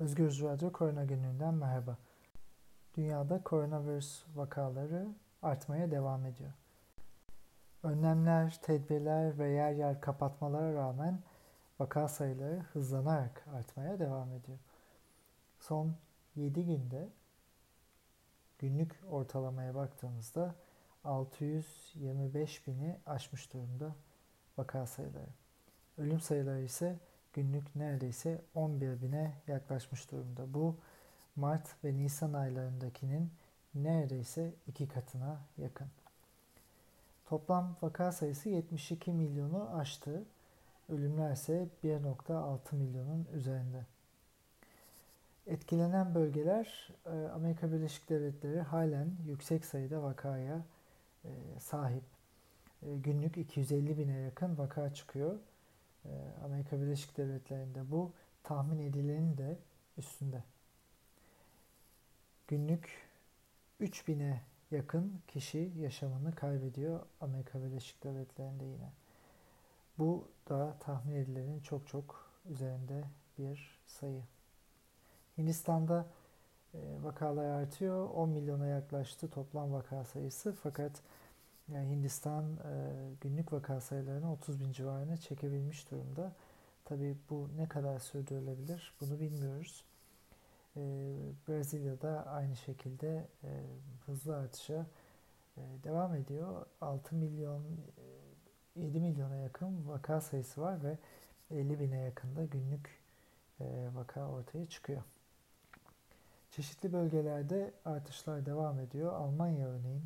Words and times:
Özgür 0.00 0.42
Radyo 0.42 0.72
Korona 0.72 1.04
Günü'nden 1.04 1.54
merhaba. 1.54 1.96
Dünyada 2.96 3.42
koronavirüs 3.42 4.22
vakaları 4.34 5.06
artmaya 5.42 5.90
devam 5.90 6.26
ediyor. 6.26 6.50
Önlemler, 7.82 8.58
tedbirler 8.62 9.38
ve 9.38 9.48
yer 9.48 9.72
yer 9.72 10.00
kapatmalara 10.00 10.74
rağmen 10.74 11.22
vaka 11.78 12.08
sayıları 12.08 12.60
hızlanarak 12.72 13.46
artmaya 13.54 13.98
devam 13.98 14.32
ediyor. 14.32 14.58
Son 15.58 15.94
7 16.36 16.66
günde 16.66 17.08
günlük 18.58 19.00
ortalamaya 19.10 19.74
baktığımızda 19.74 20.54
625 21.04 22.66
bini 22.66 22.96
aşmış 23.06 23.52
durumda 23.52 23.94
vaka 24.58 24.86
sayıları. 24.86 25.30
Ölüm 25.98 26.20
sayıları 26.20 26.60
ise 26.60 26.98
günlük 27.32 27.76
neredeyse 27.76 28.40
11 28.54 29.02
bine 29.02 29.32
yaklaşmış 29.46 30.10
durumda. 30.10 30.54
Bu 30.54 30.76
Mart 31.36 31.84
ve 31.84 31.94
Nisan 31.94 32.32
aylarındakinin 32.32 33.30
neredeyse 33.74 34.52
iki 34.66 34.88
katına 34.88 35.40
yakın. 35.58 35.86
Toplam 37.26 37.76
vaka 37.82 38.12
sayısı 38.12 38.48
72 38.48 39.12
milyonu 39.12 39.76
aştı. 39.76 40.24
Ölümler 40.88 41.32
ise 41.32 41.68
1.6 41.84 42.74
milyonun 42.74 43.26
üzerinde. 43.34 43.84
Etkilenen 45.46 46.14
bölgeler 46.14 46.88
e, 47.06 47.28
Amerika 47.34 47.72
Birleşik 47.72 48.08
Devletleri 48.08 48.60
halen 48.60 49.10
yüksek 49.26 49.64
sayıda 49.64 50.02
vakaya 50.02 50.62
e, 51.24 51.30
sahip. 51.58 52.02
E, 52.82 52.96
günlük 52.96 53.36
250 53.36 53.98
bine 53.98 54.18
yakın 54.18 54.58
vaka 54.58 54.94
çıkıyor. 54.94 55.36
Amerika 56.44 56.80
Birleşik 56.80 57.16
Devletleri'nde 57.16 57.90
bu 57.90 58.12
tahmin 58.42 58.78
edilenin 58.78 59.38
de 59.38 59.58
üstünde. 59.98 60.42
Günlük 62.48 63.08
3000'e 63.80 64.40
yakın 64.70 65.20
kişi 65.28 65.72
yaşamını 65.78 66.34
kaybediyor 66.34 67.00
Amerika 67.20 67.62
Birleşik 67.62 68.04
Devletleri'nde 68.04 68.64
yine. 68.64 68.92
Bu 69.98 70.28
da 70.48 70.76
tahmin 70.80 71.14
edilenin 71.14 71.60
çok 71.60 71.88
çok 71.88 72.30
üzerinde 72.50 73.04
bir 73.38 73.78
sayı. 73.86 74.22
Hindistan'da 75.38 76.06
e, 76.74 76.78
vakalar 77.02 77.44
artıyor. 77.44 78.10
10 78.10 78.28
milyona 78.28 78.66
yaklaştı 78.66 79.30
toplam 79.30 79.72
vaka 79.72 80.04
sayısı. 80.04 80.52
Fakat 80.52 80.92
yani 81.74 81.90
Hindistan 81.90 82.44
e, 82.44 82.72
günlük 83.20 83.52
vaka 83.52 83.80
sayılarını 83.80 84.32
30 84.32 84.60
bin 84.60 84.72
civarına 84.72 85.16
çekebilmiş 85.16 85.90
durumda. 85.90 86.32
Tabii 86.84 87.16
bu 87.30 87.48
ne 87.56 87.68
kadar 87.68 87.98
sürdürülebilir 87.98 88.94
bunu 89.00 89.20
bilmiyoruz. 89.20 89.84
E, 90.76 90.80
Brezilya'da 91.48 92.26
aynı 92.26 92.56
şekilde 92.56 93.28
e, 93.44 93.48
hızlı 94.06 94.36
artışa 94.36 94.86
e, 95.56 95.60
devam 95.84 96.14
ediyor. 96.14 96.66
6 96.80 97.16
milyon, 97.16 97.62
e, 98.76 98.80
7 98.80 99.00
milyona 99.00 99.36
yakın 99.36 99.88
vaka 99.88 100.20
sayısı 100.20 100.60
var 100.60 100.84
ve 100.84 100.98
50 101.50 101.80
bine 101.80 101.98
yakında 102.00 102.44
günlük 102.44 103.00
e, 103.60 103.88
vaka 103.94 104.28
ortaya 104.28 104.66
çıkıyor. 104.66 105.02
Çeşitli 106.50 106.92
bölgelerde 106.92 107.72
artışlar 107.84 108.46
devam 108.46 108.80
ediyor. 108.80 109.12
Almanya 109.12 109.68
örneğin 109.68 110.04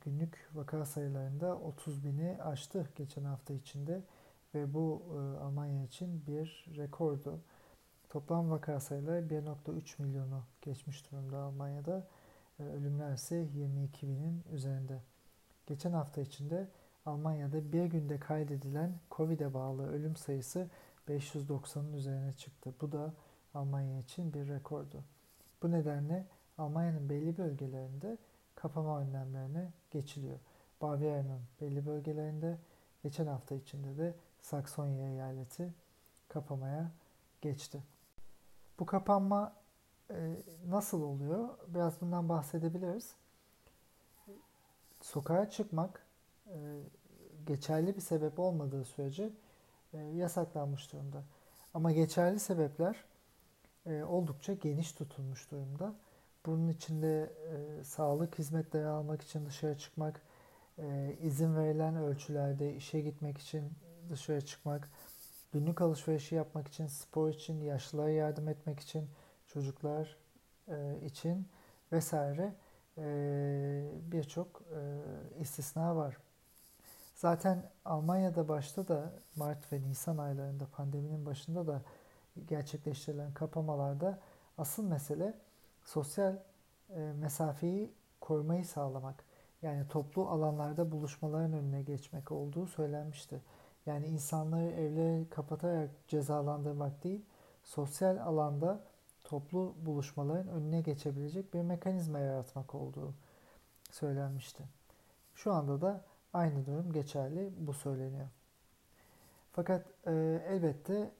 günlük 0.00 0.50
vaka 0.54 0.84
sayılarında 0.84 1.56
30 1.58 2.04
bini 2.04 2.42
aştı 2.42 2.88
geçen 2.96 3.24
hafta 3.24 3.54
içinde 3.54 4.02
ve 4.54 4.74
bu 4.74 5.02
e, 5.12 5.38
Almanya 5.38 5.84
için 5.84 6.26
bir 6.26 6.66
rekordu. 6.76 7.40
Toplam 8.08 8.50
vaka 8.50 8.80
sayıları 8.80 9.26
1.3 9.26 10.02
milyonu 10.02 10.42
geçmiş 10.62 11.10
durumda 11.12 11.38
Almanya'da. 11.38 12.06
E, 12.60 12.62
ölümler 12.62 13.12
ise 13.12 13.36
22 13.54 14.08
binin 14.08 14.44
üzerinde. 14.52 15.00
Geçen 15.66 15.92
hafta 15.92 16.20
içinde 16.20 16.68
Almanya'da 17.06 17.72
bir 17.72 17.84
günde 17.84 18.18
kaydedilen 18.18 18.92
COVID'e 19.10 19.54
bağlı 19.54 19.92
ölüm 19.92 20.16
sayısı 20.16 20.68
590'ın 21.08 21.92
üzerine 21.92 22.32
çıktı. 22.32 22.74
Bu 22.80 22.92
da 22.92 23.14
Almanya 23.54 23.98
için 23.98 24.32
bir 24.32 24.48
rekordu. 24.48 25.04
Bu 25.62 25.70
nedenle 25.70 26.26
Almanya'nın 26.58 27.08
belli 27.08 27.38
bölgelerinde 27.38 28.18
kapama 28.58 29.00
önlemlerine 29.00 29.72
geçiliyor. 29.90 30.38
Bavyera'nın 30.82 31.40
belli 31.60 31.86
bölgelerinde 31.86 32.58
geçen 33.02 33.26
hafta 33.26 33.54
içinde 33.54 33.98
de 33.98 34.14
Saksonya 34.40 35.08
eyaleti 35.08 35.74
kapamaya 36.28 36.90
geçti. 37.40 37.82
Bu 38.78 38.86
kapanma 38.86 39.52
e, 40.10 40.36
nasıl 40.68 41.02
oluyor? 41.02 41.48
Biraz 41.68 42.00
bundan 42.00 42.28
bahsedebiliriz. 42.28 43.14
Sokağa 45.00 45.50
çıkmak 45.50 46.06
e, 46.46 46.56
geçerli 47.46 47.96
bir 47.96 48.00
sebep 48.00 48.38
olmadığı 48.38 48.84
sürece 48.84 49.30
e, 49.92 49.98
yasaklanmış 49.98 50.92
durumda. 50.92 51.22
Ama 51.74 51.92
geçerli 51.92 52.40
sebepler 52.40 53.04
e, 53.86 54.02
oldukça 54.02 54.52
geniş 54.52 54.92
tutulmuş 54.92 55.50
durumda. 55.50 55.94
Bunun 56.46 56.68
içinde 56.68 57.32
e, 57.52 57.84
sağlık 57.84 58.38
hizmetleri 58.38 58.86
almak 58.86 59.22
için 59.22 59.46
dışarı 59.46 59.78
çıkmak, 59.78 60.22
e, 60.78 61.16
izin 61.22 61.56
verilen 61.56 61.96
ölçülerde 61.96 62.74
işe 62.74 63.00
gitmek 63.00 63.38
için 63.38 63.72
dışarı 64.10 64.46
çıkmak, 64.46 64.88
günlük 65.52 65.80
alışverişi 65.82 66.34
yapmak 66.34 66.68
için, 66.68 66.86
spor 66.86 67.28
için, 67.28 67.60
yaşlılara 67.60 68.10
yardım 68.10 68.48
etmek 68.48 68.80
için, 68.80 69.10
çocuklar 69.46 70.16
e, 70.68 71.00
için 71.04 71.48
vesaire 71.92 72.54
e, 72.98 73.02
birçok 74.12 74.62
e, 74.62 74.80
istisna 75.40 75.96
var. 75.96 76.16
Zaten 77.14 77.70
Almanya'da 77.84 78.48
başta 78.48 78.88
da 78.88 79.12
Mart 79.36 79.72
ve 79.72 79.82
Nisan 79.82 80.18
aylarında 80.18 80.66
pandeminin 80.66 81.26
başında 81.26 81.66
da 81.66 81.82
gerçekleştirilen 82.46 83.34
kapamalarda 83.34 84.18
asıl 84.58 84.84
mesele 84.84 85.34
sosyal 85.88 86.36
e, 86.90 87.00
mesafeyi 87.00 87.92
korumayı 88.20 88.64
sağlamak. 88.64 89.24
Yani 89.62 89.88
toplu 89.88 90.28
alanlarda 90.28 90.92
buluşmaların 90.92 91.52
önüne 91.52 91.82
geçmek 91.82 92.32
olduğu 92.32 92.66
söylenmişti. 92.66 93.40
Yani 93.86 94.06
insanları 94.06 94.70
evlere 94.70 95.28
kapatarak 95.30 95.90
cezalandırmak 96.08 97.04
değil, 97.04 97.24
sosyal 97.64 98.16
alanda 98.16 98.84
toplu 99.24 99.74
buluşmaların 99.86 100.48
önüne 100.48 100.80
geçebilecek 100.80 101.54
bir 101.54 101.62
mekanizma 101.62 102.18
yaratmak 102.18 102.74
olduğu 102.74 103.14
söylenmişti. 103.90 104.62
Şu 105.34 105.52
anda 105.52 105.80
da 105.80 106.04
aynı 106.32 106.66
durum 106.66 106.92
geçerli, 106.92 107.52
bu 107.58 107.72
söyleniyor. 107.72 108.28
Fakat 109.52 109.86
e, 110.06 110.42
elbette 110.48 111.10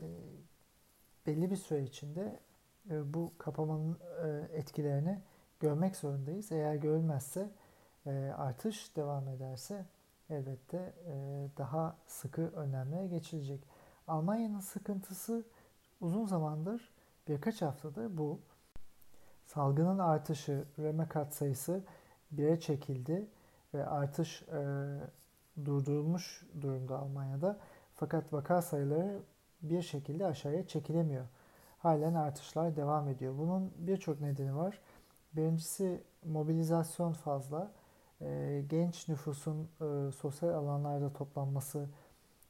e, 0.00 0.06
belli 1.26 1.50
bir 1.50 1.56
süre 1.56 1.82
içinde 1.82 2.40
bu 2.90 3.32
kapamanın 3.38 3.98
e, 4.24 4.56
etkilerini 4.58 5.20
görmek 5.60 5.96
zorundayız. 5.96 6.52
Eğer 6.52 6.74
görülmezse 6.74 7.50
e, 8.06 8.10
artış 8.36 8.96
devam 8.96 9.28
ederse 9.28 9.86
elbette 10.30 10.94
daha 11.58 11.96
sıkı 12.06 12.42
önlemlere 12.42 13.06
geçilecek. 13.06 13.60
Almanya'nın 14.08 14.60
sıkıntısı 14.60 15.44
uzun 16.00 16.26
zamandır 16.26 16.92
birkaç 17.28 17.62
haftadır 17.62 18.18
bu. 18.18 18.40
Salgının 19.46 19.98
artışı, 19.98 20.64
üreme 20.78 21.08
kat 21.08 21.34
sayısı 21.34 21.84
bire 22.30 22.60
çekildi 22.60 23.26
ve 23.74 23.86
artış 23.86 24.42
e, 24.42 24.64
durdurulmuş 25.64 26.46
durumda 26.60 26.98
Almanya'da. 26.98 27.58
Fakat 27.94 28.32
vaka 28.32 28.62
sayıları 28.62 29.20
bir 29.62 29.82
şekilde 29.82 30.26
aşağıya 30.26 30.66
çekilemiyor 30.66 31.26
halen 31.82 32.14
artışlar 32.14 32.76
devam 32.76 33.08
ediyor. 33.08 33.38
Bunun 33.38 33.72
birçok 33.78 34.20
nedeni 34.20 34.56
var. 34.56 34.78
Birincisi 35.32 36.02
mobilizasyon 36.24 37.12
fazla. 37.12 37.70
E, 38.20 38.62
genç 38.68 39.08
nüfusun 39.08 39.68
e, 39.80 40.12
sosyal 40.12 40.48
alanlarda 40.48 41.12
toplanması 41.12 41.88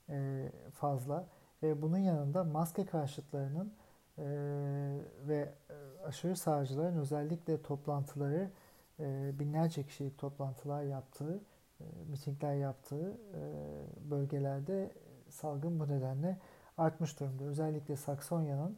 e, 0.08 0.48
fazla. 0.72 1.26
Ve 1.62 1.82
bunun 1.82 1.98
yanında 1.98 2.44
maske 2.44 2.86
karşıtlarının 2.86 3.72
e, 4.18 4.24
ve 5.28 5.54
aşırı 6.04 6.36
sağcıların 6.36 6.98
özellikle 6.98 7.62
toplantıları 7.62 8.50
binlerce 9.38 9.82
kişilik 9.82 10.18
toplantılar 10.18 10.82
yaptığı, 10.82 11.40
e, 11.80 11.84
mitingler 12.10 12.54
yaptığı 12.54 13.16
bölgelerde 14.10 14.92
salgın 15.28 15.80
bu 15.80 15.88
nedenle 15.88 16.38
artmış 16.78 17.20
durumda. 17.20 17.44
Özellikle 17.44 17.96
Saksonya'nın 17.96 18.76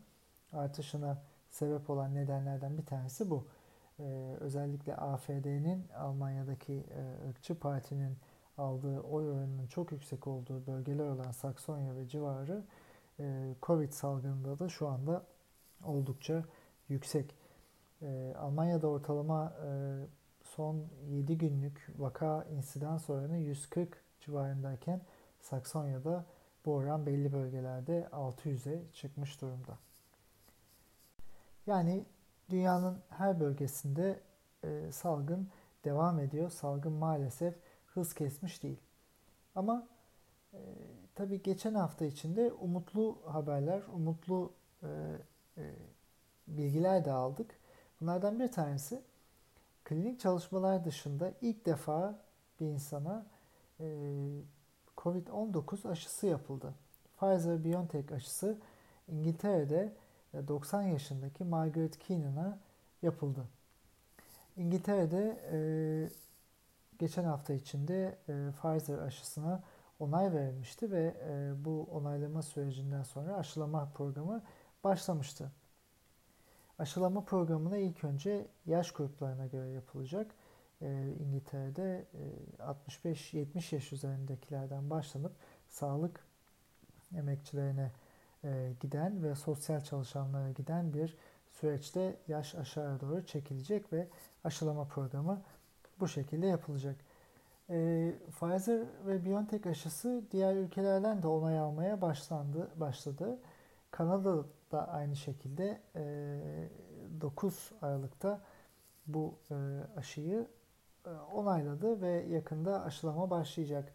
artışına 0.55 1.23
sebep 1.51 1.91
olan 1.91 2.15
nedenlerden 2.15 2.79
bir 2.79 2.87
tanesi 2.87 3.31
bu. 3.31 3.47
Ee, 4.01 4.37
özellikle 4.41 4.97
AFD'nin 4.97 5.89
Almanya'daki 5.97 6.73
e, 6.73 7.29
ırkçı 7.29 7.59
partinin 7.59 8.17
aldığı 8.59 9.01
oy 9.01 9.31
oranının 9.31 9.67
çok 9.67 9.93
yüksek 9.93 10.27
olduğu 10.27 10.67
bölgeler 10.67 11.07
olan 11.09 11.33
Saksonya 11.33 11.97
ve 11.97 12.09
civarı 12.09 12.65
e, 13.21 13.55
Covid 13.63 13.93
salgınında 13.93 14.59
da 14.59 14.69
şu 14.69 14.89
anda 14.89 15.27
oldukça 15.85 16.45
yüksek. 16.89 17.37
E, 18.03 18.35
Almanya'da 18.39 18.87
ortalama 18.89 19.53
e, 19.67 19.71
son 20.43 20.87
7 21.09 21.39
günlük 21.39 21.89
vaka 21.99 22.45
insidans 22.45 23.11
oranı 23.11 23.39
140 23.39 24.05
civarındayken 24.21 25.01
Saksonya'da 25.41 26.25
bu 26.65 26.75
oran 26.75 27.07
belli 27.07 27.33
bölgelerde 27.33 28.09
600'e 28.13 28.93
çıkmış 28.93 29.41
durumda. 29.41 29.79
Yani 31.67 32.05
dünyanın 32.51 32.99
her 33.09 33.41
bölgesinde 33.41 34.21
e, 34.65 34.93
salgın 34.93 35.49
devam 35.85 36.21
ediyor. 36.21 36.51
Salgın 36.51 36.93
maalesef 36.93 37.55
hız 37.87 38.15
kesmiş 38.15 38.63
değil. 38.63 38.81
Ama 39.55 39.87
e, 40.53 40.59
tabii 41.15 41.43
geçen 41.43 41.75
hafta 41.75 42.05
içinde 42.05 42.53
umutlu 42.53 43.19
haberler, 43.27 43.83
umutlu 43.95 44.53
e, 44.83 44.89
e, 45.59 45.75
bilgiler 46.49 47.05
de 47.05 47.13
aldık. 47.13 47.51
Bunlardan 48.01 48.41
bir 48.41 48.53
tanesi 48.53 49.03
klinik 49.85 50.21
çalışmalar 50.21 50.85
dışında 50.85 51.33
ilk 51.41 51.67
defa 51.67 52.19
bir 52.61 52.67
insana 52.67 53.27
e, 53.81 53.87
COVID-19 54.97 55.89
aşısı 55.89 56.27
yapıldı. 56.27 56.75
Pfizer-BioNTech 57.21 58.15
aşısı 58.15 58.59
İngiltere'de 59.09 59.93
90 60.49 60.83
yaşındaki 60.83 61.45
Margaret 61.45 61.99
Keenan'a 61.99 62.59
yapıldı. 63.03 63.45
İngiltere'de 64.57 65.41
e, 65.53 65.59
geçen 66.99 67.25
hafta 67.25 67.55
içinde 67.55 68.19
e, 68.29 68.51
Pfizer 68.51 68.99
aşısına 68.99 69.63
onay 70.01 70.33
verilmişti 70.33 70.91
ve 70.91 71.15
e, 71.29 71.65
bu 71.65 71.89
onaylama 71.93 72.43
sürecinden 72.43 73.03
sonra 73.03 73.37
aşılama 73.37 73.91
programı 73.95 74.43
başlamıştı. 74.85 75.53
Aşılama 76.79 77.25
programına 77.25 77.77
ilk 77.77 78.05
önce 78.05 78.47
yaş 78.67 78.93
gruplarına 78.93 79.47
göre 79.47 79.69
yapılacak. 79.69 80.35
E, 80.83 81.15
İngiltere'de 81.21 82.05
e, 82.59 83.03
65-70 83.03 83.75
yaş 83.75 83.93
üzerindekilerden 83.93 84.91
başlanıp 84.91 85.33
sağlık 85.69 86.25
emekçilerine 87.17 87.91
e, 88.45 88.73
giden 88.81 89.23
ve 89.23 89.35
sosyal 89.35 89.81
çalışanlara 89.81 90.51
giden 90.51 90.95
bir 90.95 91.17
süreçte 91.53 92.17
yaş 92.29 92.55
aşağı 92.55 93.01
doğru 93.01 93.27
çekilecek 93.27 93.93
ve 93.93 94.09
aşılama 94.45 94.85
programı 94.85 95.43
bu 96.01 96.09
şekilde 96.09 96.47
yapılacak. 96.47 96.97
E, 97.71 98.13
Pfizer 98.31 98.81
ve 99.07 99.25
BioNTech 99.25 99.67
aşısı 99.67 100.23
diğer 100.31 100.57
ülkelerden 100.57 101.23
de 101.23 101.29
onay 101.29 101.59
almaya 101.59 102.01
başlandı, 102.01 102.71
başladı. 102.77 103.39
Kanada'da 103.91 104.89
aynı 104.89 105.17
şekilde 105.17 105.81
e, 105.97 106.41
9 107.21 107.73
Aralık'ta 107.83 108.41
bu 109.07 109.35
e, 109.51 109.55
aşıyı 109.97 110.47
e, 111.07 111.11
onayladı 111.11 112.01
ve 112.01 112.11
yakında 112.11 112.85
aşılama 112.85 113.31
başlayacak. 113.31 113.93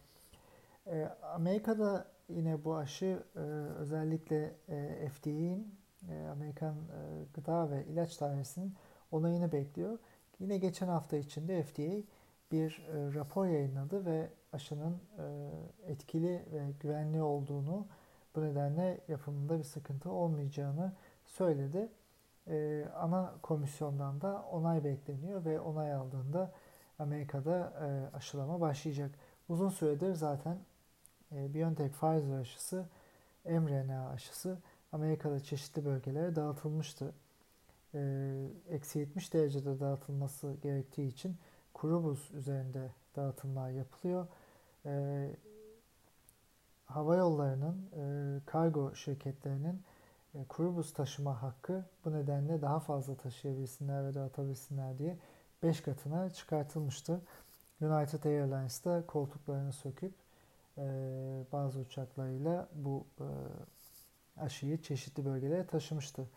E, 0.87 1.09
Amerika'da 1.21 2.05
yine 2.29 2.63
bu 2.63 2.75
aşı 2.75 3.23
e, 3.35 3.39
özellikle 3.79 4.55
e, 4.69 5.09
FDA'nin 5.09 5.75
e, 6.09 6.27
Amerikan 6.27 6.75
e, 6.75 7.23
Gıda 7.33 7.71
ve 7.71 7.85
İlaç 7.85 8.21
Dairesi'nin 8.21 8.75
onayını 9.11 9.51
bekliyor. 9.51 9.99
Yine 10.39 10.57
geçen 10.57 10.87
hafta 10.87 11.17
içinde 11.17 11.63
FDA 11.63 12.11
bir 12.51 12.87
rapor 12.91 13.45
yayınladı 13.45 14.05
ve 14.05 14.29
aşının 14.53 14.97
etkili 15.87 16.45
ve 16.53 16.71
güvenli 16.79 17.21
olduğunu 17.21 17.87
bu 18.35 18.41
nedenle 18.41 19.01
yapımında 19.07 19.57
bir 19.57 19.63
sıkıntı 19.63 20.11
olmayacağını 20.11 20.93
söyledi. 21.25 21.89
Ana 22.95 23.33
komisyondan 23.41 24.21
da 24.21 24.45
onay 24.51 24.83
bekleniyor 24.83 25.45
ve 25.45 25.59
onay 25.59 25.93
aldığında 25.93 26.51
Amerika'da 26.99 27.73
aşılama 28.13 28.61
başlayacak. 28.61 29.11
Uzun 29.49 29.69
süredir 29.69 30.13
zaten 30.13 30.57
BioNTech 31.31 31.93
Pfizer 31.93 32.39
aşısı, 32.39 32.85
mRNA 33.45 34.09
aşısı 34.09 34.57
Amerika'da 34.91 35.39
çeşitli 35.39 35.85
bölgelere 35.85 36.35
dağıtılmıştı. 36.35 37.13
E, 37.93 38.33
eksi 38.69 38.99
70 38.99 39.33
derecede 39.33 39.79
dağıtılması 39.79 40.55
gerektiği 40.63 41.07
için 41.07 41.37
kuru 41.73 42.03
buz 42.03 42.31
üzerinde 42.33 42.91
dağıtımlar 43.15 43.69
yapılıyor. 43.69 44.27
E, 44.85 45.25
hava 46.85 47.15
yollarının, 47.15 47.89
e, 47.97 48.03
kargo 48.45 48.95
şirketlerinin 48.95 49.81
e, 50.35 50.43
kuru 50.43 50.75
buz 50.75 50.93
taşıma 50.93 51.41
hakkı 51.41 51.85
bu 52.05 52.13
nedenle 52.13 52.61
daha 52.61 52.79
fazla 52.79 53.15
taşıyabilsinler 53.15 54.05
ve 54.05 54.13
dağıtabilsinler 54.13 54.97
diye 54.97 55.17
5 55.63 55.81
katına 55.81 56.29
çıkartılmıştı. 56.29 57.21
United 57.81 58.23
Airlines 58.23 58.85
da 58.85 59.03
koltuklarını 59.07 59.73
söküp 59.73 60.13
e, 60.79 60.85
bazı 61.51 61.79
uçaklarıyla 61.79 62.69
bu 62.75 63.07
e, 63.19 63.27
aşıyı 64.41 64.81
çeşitli 64.81 65.25
bölgelere 65.25 65.67
taşımıştı. 65.67 66.29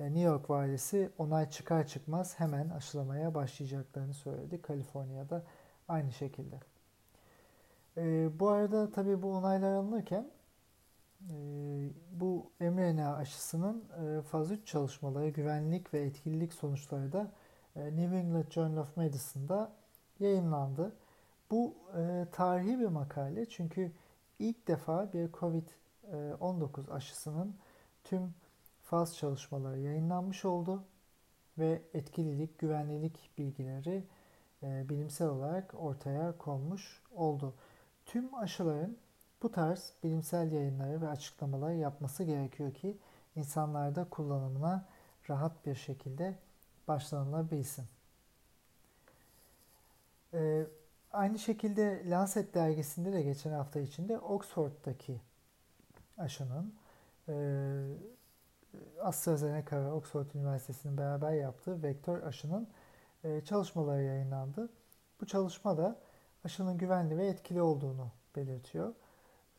E, 0.00 0.04
New 0.04 0.20
York 0.20 0.50
valisi 0.50 1.10
onay 1.18 1.50
çıkar 1.50 1.86
çıkmaz 1.86 2.40
hemen 2.40 2.68
aşılamaya 2.68 3.34
başlayacaklarını 3.34 4.14
söyledi. 4.14 4.62
Kaliforniya'da 4.62 5.42
aynı 5.88 6.12
şekilde. 6.12 6.60
E, 7.96 8.30
bu 8.40 8.48
arada 8.48 8.90
tabii 8.90 9.22
bu 9.22 9.32
onaylar 9.32 9.72
alınırken 9.72 10.30
e, 11.30 11.34
bu 12.12 12.50
mRNA 12.60 13.16
aşısının 13.16 13.84
e, 14.02 14.22
faz 14.22 14.50
3 14.50 14.66
çalışmaları, 14.66 15.28
güvenlik 15.28 15.94
ve 15.94 16.00
etkililik 16.00 16.52
sonuçları 16.52 17.12
da 17.12 17.32
e, 17.76 17.96
New 17.96 18.18
England 18.18 18.50
Journal 18.50 18.76
of 18.76 18.96
Medicine'da 18.96 19.72
yayınlandı. 20.20 20.92
Bu 21.50 21.74
e, 21.96 22.26
tarihi 22.32 22.80
bir 22.80 22.86
makale 22.86 23.48
çünkü 23.48 23.92
ilk 24.38 24.68
defa 24.68 25.12
bir 25.12 25.32
COVID-19 25.32 26.92
aşısının 26.92 27.56
tüm 28.04 28.34
faz 28.82 29.16
çalışmaları 29.16 29.80
yayınlanmış 29.80 30.44
oldu 30.44 30.84
ve 31.58 31.82
etkililik, 31.94 32.58
güvenlilik 32.58 33.30
bilgileri 33.38 34.04
e, 34.62 34.88
bilimsel 34.88 35.28
olarak 35.28 35.74
ortaya 35.74 36.38
konmuş 36.38 37.02
oldu. 37.14 37.54
Tüm 38.06 38.34
aşıların 38.34 38.96
bu 39.42 39.52
tarz 39.52 39.92
bilimsel 40.04 40.52
yayınları 40.52 41.00
ve 41.00 41.08
açıklamaları 41.08 41.74
yapması 41.76 42.24
gerekiyor 42.24 42.74
ki 42.74 42.96
insanlarda 43.36 44.04
kullanımına 44.10 44.84
rahat 45.30 45.66
bir 45.66 45.74
şekilde 45.74 46.34
başlanılabilsin. 46.88 47.84
Ee, 50.34 50.66
aynı 51.16 51.38
şekilde 51.38 52.10
Lancet 52.10 52.54
dergisinde 52.54 53.12
de 53.12 53.22
geçen 53.22 53.52
hafta 53.52 53.80
içinde 53.80 54.18
Oxford'daki 54.18 55.20
aşının 56.18 56.74
e, 57.28 57.34
AstraZeneca 59.02 59.84
ve 59.84 59.92
Oxford 59.92 60.26
Üniversitesi'nin 60.34 60.98
beraber 60.98 61.32
yaptığı 61.32 61.82
vektör 61.82 62.22
aşının 62.22 62.68
e, 63.24 63.40
çalışmaları 63.40 64.02
yayınlandı. 64.02 64.68
Bu 65.20 65.26
çalışma 65.26 65.76
da 65.76 65.96
aşının 66.44 66.78
güvenli 66.78 67.18
ve 67.18 67.26
etkili 67.26 67.62
olduğunu 67.62 68.10
belirtiyor. 68.36 68.94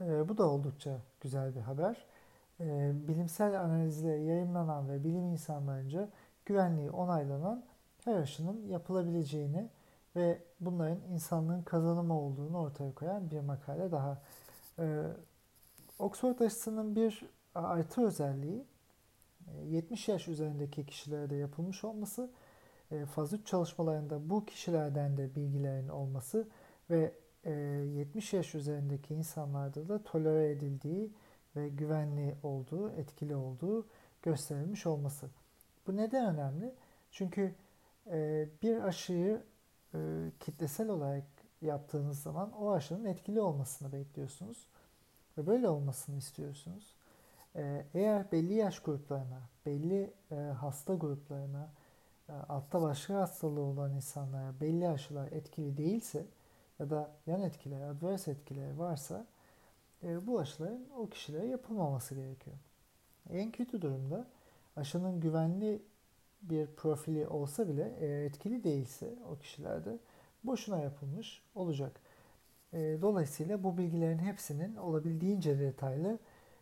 E, 0.02 0.30
bu 0.30 0.38
da 0.38 0.50
oldukça 0.50 1.02
güzel 1.22 1.56
bir 1.56 1.62
haber. 1.62 2.06
E, 2.60 2.92
bilimsel 3.08 3.62
analizle 3.62 4.12
yayınlanan 4.12 4.90
ve 4.90 5.04
bilim 5.04 5.26
insanlarınca 5.26 6.10
güvenliği 6.46 6.92
onaylanan 6.92 7.64
her 8.04 8.16
aşının 8.16 8.68
yapılabileceğini 8.68 9.70
ve 10.16 10.47
bunların 10.60 11.02
insanlığın 11.14 11.62
kazanımı 11.62 12.20
olduğunu 12.20 12.58
ortaya 12.58 12.94
koyan 12.94 13.32
bir 13.32 13.40
makale 13.40 13.92
daha. 13.92 14.22
Ee, 14.80 15.04
Oxford 16.00 16.40
aşısının 16.40 16.96
bir 16.96 17.26
artı 17.56 18.08
özelliği 18.08 18.66
70 19.66 20.08
yaş 20.08 20.28
üzerindeki 20.28 20.86
kişilere 20.86 21.30
de 21.30 21.36
yapılmış 21.36 21.84
olması, 21.84 22.30
e, 22.92 23.06
faz 23.06 23.34
3 23.34 23.48
çalışmalarında 23.48 24.30
bu 24.30 24.46
kişilerden 24.46 25.18
de 25.18 25.36
bilgilerin 25.36 25.88
olması 25.88 26.48
ve 26.90 27.14
70 27.46 28.34
e, 28.34 28.38
yaş 28.38 28.56
üzerindeki 28.56 29.14
insanlarda 29.14 29.90
da 29.90 30.04
tolere 30.04 30.50
edildiği 30.52 31.12
ve 31.56 31.70
güvenli 31.70 32.36
olduğu, 32.44 32.92
etkili 32.92 33.36
olduğu 33.36 33.88
gösterilmiş 34.22 34.86
olması. 34.86 35.30
Bu 35.88 35.98
neden 35.98 36.36
önemli? 36.36 36.74
Çünkü 37.12 37.56
e, 38.08 38.48
bir 38.62 38.82
aşıyı 38.82 39.42
kitlesel 40.40 40.90
olarak 40.90 41.24
yaptığınız 41.62 42.22
zaman 42.22 42.52
o 42.52 42.72
aşının 42.72 43.06
etkili 43.06 43.42
olmasını 43.42 43.94
bekliyorsunuz 43.94 44.68
ve 45.38 45.48
böyle 45.48 45.70
olmasını 45.70 46.18
istiyorsunuz. 46.18 46.94
Ee, 47.56 47.86
eğer 47.94 48.32
belli 48.32 48.54
yaş 48.54 48.80
gruplarına, 48.80 49.42
belli 49.66 50.14
e, 50.32 50.36
hasta 50.36 50.96
gruplarına, 50.96 51.70
e, 52.30 52.34
altta 52.34 52.82
başka 52.82 53.16
hastalığı 53.16 53.62
olan 53.62 53.94
insanlara 53.94 54.54
belli 54.62 54.90
aşılar 54.90 55.32
etkili 55.32 55.78
değilse 55.78 56.26
ya 56.80 56.90
da 56.90 57.12
yan 57.28 57.42
etkileri, 57.42 57.86
adverse 57.86 58.32
etkileri 58.32 58.80
varsa 58.80 59.26
e, 60.04 60.28
bu 60.28 60.40
aşıların 60.40 60.86
o 60.98 61.10
kişilere 61.10 61.46
yapılmaması 61.48 62.16
gerekiyor. 62.16 62.56
En 63.30 63.52
kötü 63.52 63.82
durumda 63.82 64.28
aşının 64.76 65.20
güvenli 65.20 65.82
bir 66.42 66.68
profili 66.68 67.28
olsa 67.28 67.68
bile 67.68 67.96
eğer 68.00 68.22
etkili 68.24 68.64
değilse 68.64 69.16
o 69.32 69.38
kişilerde 69.38 70.00
boşuna 70.44 70.80
yapılmış 70.80 71.44
olacak. 71.56 72.02
E, 72.74 72.78
dolayısıyla 73.02 73.64
bu 73.64 73.78
bilgilerin 73.78 74.20
hepsinin 74.20 74.76
olabildiğince 74.76 75.60
detaylı 75.60 76.20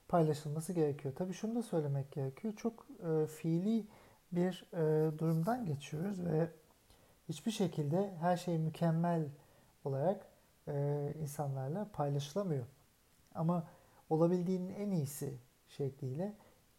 paylaşılması 0.08 0.74
gerekiyor. 0.74 1.14
Tabii 1.18 1.34
şunu 1.34 1.56
da 1.56 1.64
söylemek 1.64 2.12
gerekiyor. 2.12 2.54
Çok 2.58 2.88
e, 3.08 3.28
fiili 3.28 3.88
bir 4.32 4.66
e, 4.74 5.18
durumdan 5.18 5.66
geçiyoruz 5.66 6.26
ve 6.26 6.50
hiçbir 7.30 7.52
şekilde 7.52 8.16
her 8.20 8.38
şey 8.38 8.58
mükemmel 8.58 9.30
olarak 9.84 10.26
e, 10.68 11.14
insanlarla 11.22 11.88
paylaşılamıyor. 11.94 12.66
Ama 13.36 13.68
olabildiğinin 14.10 14.74
en 14.74 14.92
iyisi 14.92 15.38
şekliyle 15.68 16.34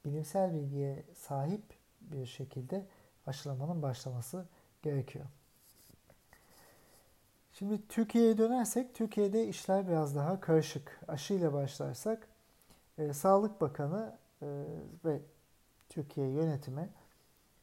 bilimsel 0.05 0.55
bilgiye 0.55 1.05
sahip 1.15 1.62
bir 2.13 2.27
şekilde 2.27 2.87
aşılamanın 3.27 3.83
başlaması 3.83 4.45
gerekiyor. 4.83 5.27
Şimdi 7.53 7.89
Türkiye'ye 7.89 8.39
dönersek, 8.39 8.95
Türkiye'de 8.95 9.49
işler 9.49 9.89
biraz 9.89 10.17
daha 10.17 10.41
karışık. 10.41 11.01
Aşıyla 11.09 11.53
başlarsak, 11.53 12.29
e, 12.99 13.13
Sağlık 13.13 13.61
Bakanı 13.61 14.19
e, 14.43 14.47
ve 15.05 15.21
Türkiye 15.89 16.29
yönetimi 16.29 16.89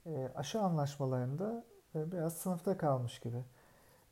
e, 0.05 0.29
aşı 0.35 0.61
anlaşmalarında 0.61 1.63
e, 1.95 2.11
biraz 2.11 2.33
sınıfta 2.33 2.77
kalmış 2.77 3.19
gibi. 3.19 3.43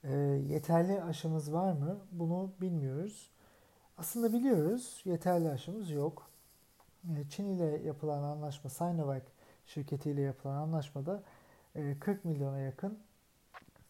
E, 0.04 0.14
yeterli 0.50 1.04
aşımız 1.04 1.54
var 1.54 1.74
mı? 1.74 2.00
Bunu 2.12 2.52
bilmiyoruz. 2.62 3.32
Aslında 3.98 4.34
biliyoruz, 4.34 5.02
yeterli 5.06 5.50
aşımız 5.50 5.92
yok. 5.92 6.30
E, 7.18 7.30
Çin 7.30 7.46
ile 7.46 7.66
yapılan 7.66 8.24
anlaşma, 8.24 8.70
Sinovac 8.70 9.24
şirketiyle 9.65 10.22
yapılan 10.22 10.56
anlaşmada 10.56 11.24
40 12.00 12.25
milyona 12.25 12.60
yakın 12.60 13.00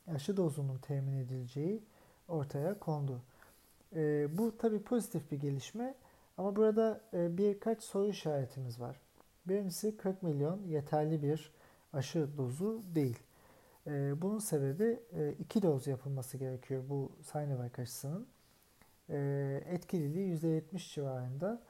aşı 0.07 0.37
dozunun 0.37 0.77
temin 0.77 1.17
edileceği 1.17 1.83
ortaya 2.27 2.79
kondu. 2.79 3.21
Bu 4.37 4.57
tabi 4.57 4.83
pozitif 4.83 5.31
bir 5.31 5.39
gelişme 5.39 5.95
ama 6.37 6.55
burada 6.55 7.01
birkaç 7.13 7.83
soru 7.83 8.07
işaretimiz 8.07 8.79
var. 8.79 8.99
Birincisi 9.45 9.97
40 9.97 10.23
milyon 10.23 10.63
yeterli 10.63 11.23
bir 11.23 11.51
aşı 11.93 12.37
dozu 12.37 12.81
değil. 12.95 13.19
Bunun 14.21 14.39
sebebi 14.39 14.99
iki 15.39 15.61
doz 15.61 15.87
yapılması 15.87 16.37
gerekiyor 16.37 16.83
bu 16.89 17.11
Sinovac 17.21 17.79
aşısının. 17.79 18.27
Etkililiği 19.69 20.37
%70 20.37 20.93
civarında 20.93 21.61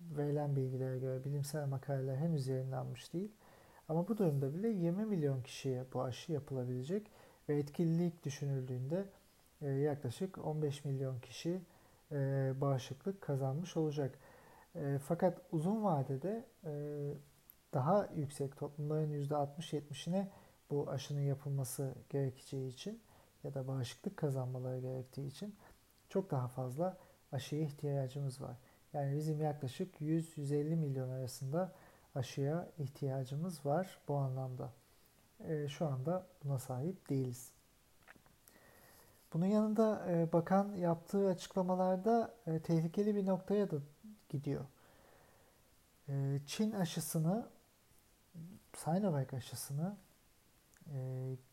verilen 0.00 0.56
bilgilere 0.56 0.98
göre 0.98 1.24
bilimsel 1.24 1.66
makaleler 1.66 2.16
henüz 2.16 2.48
yayınlanmış 2.48 3.12
değil. 3.12 3.32
Ama 3.88 4.08
bu 4.08 4.18
durumda 4.18 4.54
bile 4.54 4.68
20 4.68 5.06
milyon 5.06 5.42
kişiye 5.42 5.84
bu 5.92 6.02
aşı 6.02 6.32
yapılabilecek 6.32 7.10
ve 7.48 7.58
etkililik 7.58 8.24
düşünüldüğünde 8.24 9.04
e, 9.62 9.66
yaklaşık 9.68 10.38
15 10.38 10.84
milyon 10.84 11.20
kişi 11.20 11.60
e, 12.12 12.52
bağışıklık 12.60 13.20
kazanmış 13.20 13.76
olacak. 13.76 14.18
E, 14.74 14.98
fakat 14.98 15.38
uzun 15.52 15.84
vadede 15.84 16.44
daha 17.74 18.08
yüksek 18.16 18.56
toplumların 18.56 19.12
%60-70'ine 19.12 20.26
bu 20.70 20.90
aşının 20.90 21.20
yapılması 21.20 21.94
gerekeceği 22.10 22.68
için 22.68 23.00
ya 23.44 23.54
da 23.54 23.68
bağışıklık 23.68 24.16
kazanmaları 24.16 24.80
gerektiği 24.80 25.26
için 25.26 25.56
çok 26.08 26.30
daha 26.30 26.48
fazla 26.48 26.96
aşıya 27.32 27.62
ihtiyacımız 27.62 28.40
var. 28.40 28.56
Yani 28.92 29.16
bizim 29.16 29.40
yaklaşık 29.40 30.00
100-150 30.00 30.76
milyon 30.76 31.08
arasında 31.08 31.72
aşıya 32.14 32.68
ihtiyacımız 32.78 33.66
var 33.66 33.98
bu 34.08 34.16
anlamda. 34.16 34.72
E, 35.48 35.68
şu 35.68 35.86
anda 35.86 36.26
buna 36.44 36.58
sahip 36.58 37.10
değiliz. 37.10 37.50
Bunun 39.32 39.46
yanında 39.46 40.06
e, 40.08 40.32
bakan 40.32 40.74
yaptığı 40.74 41.28
açıklamalarda 41.28 42.34
e, 42.46 42.58
tehlikeli 42.58 43.14
bir 43.14 43.26
noktaya 43.26 43.70
da 43.70 43.76
gidiyor. 44.28 44.64
E, 46.08 46.40
Çin 46.46 46.72
aşısını, 46.72 47.46
Sinovac 48.76 49.34
aşısını 49.34 49.96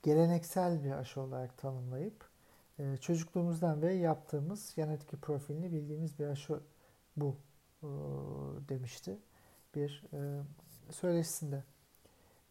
geleneksel 0.04 0.84
bir 0.84 0.92
aşı 0.92 1.22
olarak 1.22 1.58
tanımlayıp 1.58 2.30
çocukluğumuzdan 3.02 3.82
beri 3.82 3.98
yaptığımız 3.98 4.74
yan 4.78 4.90
etki 4.90 5.18
profilini 5.18 5.72
bildiğimiz 5.72 6.20
bir 6.20 6.28
aşı 6.28 6.60
bu 7.18 7.36
e, 7.84 7.88
demişti 8.70 9.18
bir 9.76 10.04
e, 10.14 10.42
söyleşisinde. 10.92 11.64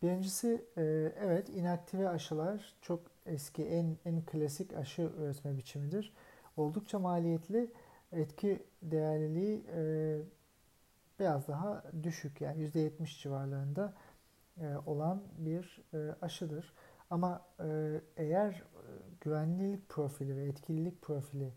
Birincisi 0.03 0.65
e, 0.77 0.83
evet 1.21 1.49
inaktive 1.49 2.09
aşılar 2.09 2.75
çok 2.81 3.01
eski 3.27 3.65
en 3.65 3.97
en 4.05 4.25
klasik 4.25 4.73
aşı 4.73 5.03
üretme 5.03 5.57
biçimidir. 5.57 6.13
Oldukça 6.57 6.99
maliyetli, 6.99 7.71
etki 8.13 8.63
değerliliği 8.83 9.65
e, 9.75 10.19
biraz 11.21 11.49
daha 11.49 11.85
düşük 12.03 12.41
yani 12.41 12.63
%70 12.63 13.23
civarlarında 13.23 13.95
e, 14.61 14.77
olan 14.87 15.23
bir 15.39 15.83
e, 15.95 16.15
aşıdır. 16.23 16.75
Ama 17.11 17.43
e, 17.61 18.01
eğer 18.17 18.63
güvenlilik 19.21 19.89
profili 19.89 20.37
ve 20.37 20.45
etkililik 20.45 21.03
profili 21.03 21.53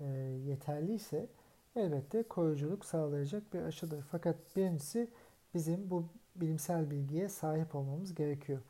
e, 0.00 0.04
yeterliyse 0.46 1.28
elbette 1.76 2.22
koruyuculuk 2.22 2.84
sağlayacak 2.84 3.54
bir 3.54 3.62
aşıdır. 3.62 4.02
Fakat 4.10 4.56
birincisi 4.56 5.10
bizim 5.54 5.90
bu 5.90 6.04
bilimsel 6.36 6.90
bilgiye 6.90 7.28
sahip 7.28 7.74
olmamız 7.74 8.14
gerekiyor. 8.14 8.60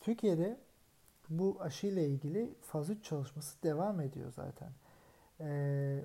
Türkiye'de 0.00 0.60
bu 1.30 1.56
aşı 1.60 1.86
ile 1.86 2.08
ilgili 2.08 2.54
faz 2.60 2.90
3 2.90 3.04
çalışması 3.04 3.62
devam 3.62 4.00
ediyor 4.00 4.32
zaten. 4.32 4.72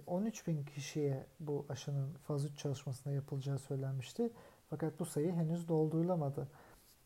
13 0.08 0.48
bin 0.48 0.64
kişiye 0.64 1.26
bu 1.40 1.66
aşının 1.70 2.14
faz 2.14 2.46
3 2.46 2.58
çalışmasında 2.58 3.14
yapılacağı 3.14 3.60
söylenmişti. 3.60 4.32
Fakat 4.70 5.00
bu 5.00 5.06
sayı 5.06 5.32
henüz 5.32 5.68
doldurulamadı. 5.68 6.48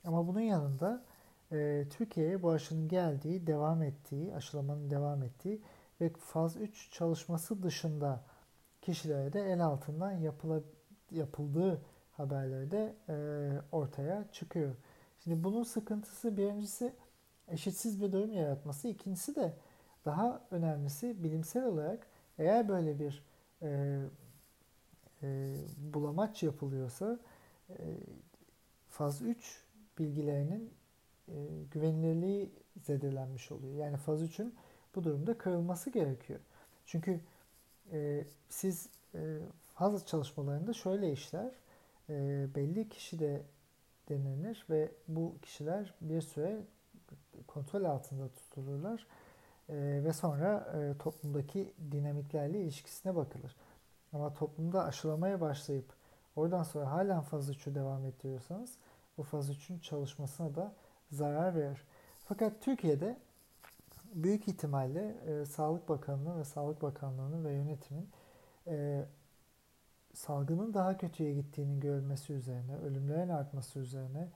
Ama 0.05 0.27
bunun 0.27 0.39
yanında 0.39 1.03
Türkiye'ye 1.89 2.43
bu 2.43 2.51
aşının 2.51 2.87
geldiği, 2.87 3.47
devam 3.47 3.81
ettiği, 3.81 4.35
aşılamanın 4.35 4.89
devam 4.89 5.23
ettiği 5.23 5.61
ve 6.01 6.09
faz 6.19 6.57
3 6.57 6.91
çalışması 6.91 7.63
dışında 7.63 8.23
kişilere 8.83 9.33
de 9.33 9.51
el 9.51 9.65
altından 9.65 10.11
yapıla, 10.11 10.61
yapıldığı 11.11 11.81
haberleri 12.11 12.71
de 12.71 12.95
e, 13.09 13.15
ortaya 13.71 14.25
çıkıyor. 14.31 14.75
Şimdi 15.23 15.43
bunun 15.43 15.63
sıkıntısı 15.63 16.37
birincisi 16.37 16.93
eşitsiz 17.47 18.01
bir 18.01 18.11
durum 18.11 18.33
yaratması. 18.33 18.87
ikincisi 18.87 19.35
de 19.35 19.53
daha 20.05 20.41
önemlisi 20.51 21.23
bilimsel 21.23 21.65
olarak 21.65 22.07
eğer 22.37 22.69
böyle 22.69 22.99
bir 22.99 23.23
e, 23.61 23.99
e, 25.23 25.55
bulamaç 25.77 26.43
yapılıyorsa 26.43 27.19
e, 27.69 27.75
faz 28.87 29.21
3 29.21 29.63
bilgilerinin 29.99 30.73
e, 31.27 31.33
güvenilirliği 31.71 32.51
zedelenmiş 32.81 33.51
oluyor. 33.51 33.75
Yani 33.75 33.97
faz 33.97 34.23
3'ün 34.23 34.55
bu 34.95 35.03
durumda 35.03 35.37
kırılması 35.37 35.89
gerekiyor. 35.89 36.39
Çünkü 36.85 37.21
e, 37.93 38.25
siz 38.49 38.89
e, 39.15 39.39
faz 39.73 40.05
çalışmalarında 40.05 40.73
şöyle 40.73 41.11
işler. 41.11 41.51
E, 42.09 42.47
belli 42.55 42.89
kişi 42.89 43.19
de 43.19 43.41
denenir 44.09 44.65
ve 44.69 44.91
bu 45.07 45.35
kişiler 45.41 45.93
bir 46.01 46.21
süre 46.21 46.61
kontrol 47.47 47.83
altında 47.83 48.29
tutulurlar 48.29 49.07
e, 49.69 49.75
ve 50.03 50.13
sonra 50.13 50.73
e, 50.77 50.97
toplumdaki 50.97 51.73
dinamiklerle 51.91 52.61
ilişkisine 52.61 53.15
bakılır. 53.15 53.55
Ama 54.13 54.33
toplumda 54.33 54.83
aşılamaya 54.83 55.41
başlayıp 55.41 55.93
oradan 56.35 56.63
sonra 56.63 56.91
halen 56.91 57.21
faz 57.21 57.49
3'ü 57.49 57.75
devam 57.75 58.05
ettiriyorsanız 58.05 58.77
bu 59.17 59.23
faz 59.23 59.49
3'ün 59.49 59.79
çalışmasına 59.79 60.55
da 60.55 60.73
zarar 61.11 61.55
verir. 61.55 61.83
Fakat 62.25 62.61
Türkiye'de 62.61 63.17
büyük 64.13 64.47
ihtimalle 64.47 65.15
e, 65.27 65.45
Sağlık 65.45 65.89
Bakanlığı 65.89 66.39
ve 66.39 66.43
Sağlık 66.43 66.81
Bakanlığı'nın 66.81 67.45
ve 67.45 67.53
yönetimin 67.53 68.09
e, 68.67 69.05
salgının 70.13 70.73
daha 70.73 70.97
kötüye 70.97 71.33
gittiğini 71.33 71.79
görülmesi 71.79 72.33
üzerine, 72.33 72.77
ölümlerin 72.77 73.29
artması 73.29 73.79
üzerine, 73.79 74.27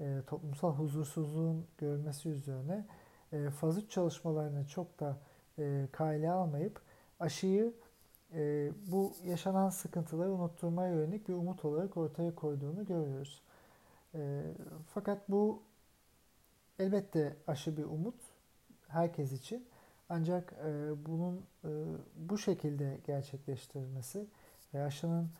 e, 0.00 0.22
toplumsal 0.26 0.74
huzursuzluğun 0.74 1.66
görülmesi 1.78 2.28
üzerine 2.28 2.86
e, 3.32 3.50
faz 3.50 3.78
3 3.78 3.90
çalışmalarını 3.90 4.66
çok 4.66 5.00
da 5.00 5.16
e, 5.58 5.88
kale 5.92 6.30
almayıp 6.30 6.80
aşıyı 7.20 7.72
e, 8.34 8.72
bu 8.86 9.12
yaşanan 9.24 9.70
sıkıntıları 9.70 10.32
unutturmaya 10.32 10.94
yönelik 10.94 11.28
bir 11.28 11.34
umut 11.34 11.64
olarak 11.64 11.96
ortaya 11.96 12.34
koyduğunu 12.34 12.86
görüyoruz. 12.86 13.42
E, 14.14 14.42
fakat 14.86 15.28
bu 15.28 15.62
elbette 16.78 17.36
aşı 17.46 17.76
bir 17.76 17.84
umut 17.84 18.14
herkes 18.94 19.32
için 19.32 19.66
Ancak 20.08 20.52
e, 20.52 20.92
bunun 21.06 21.46
e, 21.64 21.70
bu 22.16 22.38
şekilde 22.38 23.00
gerçekleştirilmesi 23.06 24.26
ve 24.74 24.82
aşının 24.82 25.30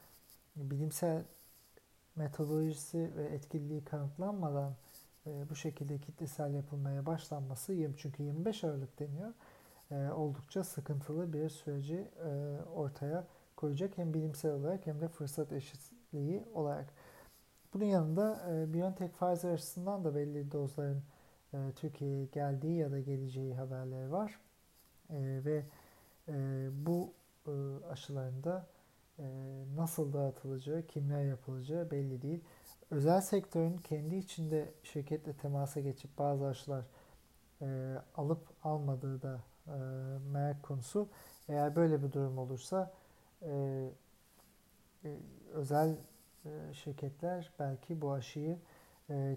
bilimsel 0.56 1.22
metodolojisi 2.16 3.10
ve 3.16 3.24
etkililiği 3.24 3.84
kanıtlanmadan 3.84 4.72
e, 5.26 5.50
bu 5.50 5.56
şekilde 5.56 5.98
kitlesel 5.98 6.54
yapılmaya 6.54 7.06
başlanması 7.06 7.74
çünkü 7.96 8.22
25 8.22 8.64
Aralık 8.64 8.98
deniyor 8.98 9.32
e, 9.90 10.10
oldukça 10.10 10.64
sıkıntılı 10.64 11.32
bir 11.32 11.48
süreci 11.48 12.08
e, 12.24 12.60
ortaya 12.74 13.24
koyacak 13.56 13.98
hem 13.98 14.14
bilimsel 14.14 14.52
olarak 14.52 14.86
hem 14.86 15.00
de 15.00 15.08
fırsat 15.08 15.52
eşitliği 15.52 16.44
olarak. 16.54 16.86
Bunun 17.74 17.84
yanında 17.84 18.46
e, 18.50 18.74
BioNTech 18.74 19.12
Pfizer 19.12 19.52
açısından 19.52 20.04
da 20.04 20.14
belli 20.14 20.52
dozların 20.52 21.02
e, 21.54 21.72
Türkiye'ye 21.76 22.24
geldiği 22.24 22.76
ya 22.76 22.90
da 22.90 23.00
geleceği 23.00 23.54
haberleri 23.54 24.12
var. 24.12 24.40
E, 25.10 25.16
ve 25.44 25.64
e, 26.28 26.34
bu 26.86 27.12
e, 27.46 27.50
aşılarında 27.90 28.66
e, 29.18 29.24
nasıl 29.76 30.12
dağıtılacağı, 30.12 30.82
kimler 30.82 31.24
yapılacağı 31.24 31.90
belli 31.90 32.22
değil. 32.22 32.40
Özel 32.90 33.20
sektörün 33.20 33.76
kendi 33.76 34.16
içinde 34.16 34.72
şirketle 34.82 35.32
temasa 35.32 35.80
geçip 35.80 36.18
bazı 36.18 36.46
aşılar 36.46 36.84
e, 37.62 37.96
alıp 38.16 38.48
almadığı 38.62 39.22
da 39.22 39.40
e, 39.66 39.76
merak 40.32 40.62
konusu. 40.62 41.08
Eğer 41.48 41.76
böyle 41.76 42.02
bir 42.02 42.12
durum 42.12 42.38
olursa 42.38 42.92
e, 43.42 43.88
e, 45.04 45.18
özel 45.52 45.96
e, 46.44 46.74
şirketler 46.74 47.52
belki 47.58 48.00
bu 48.00 48.12
aşıyı 48.12 48.58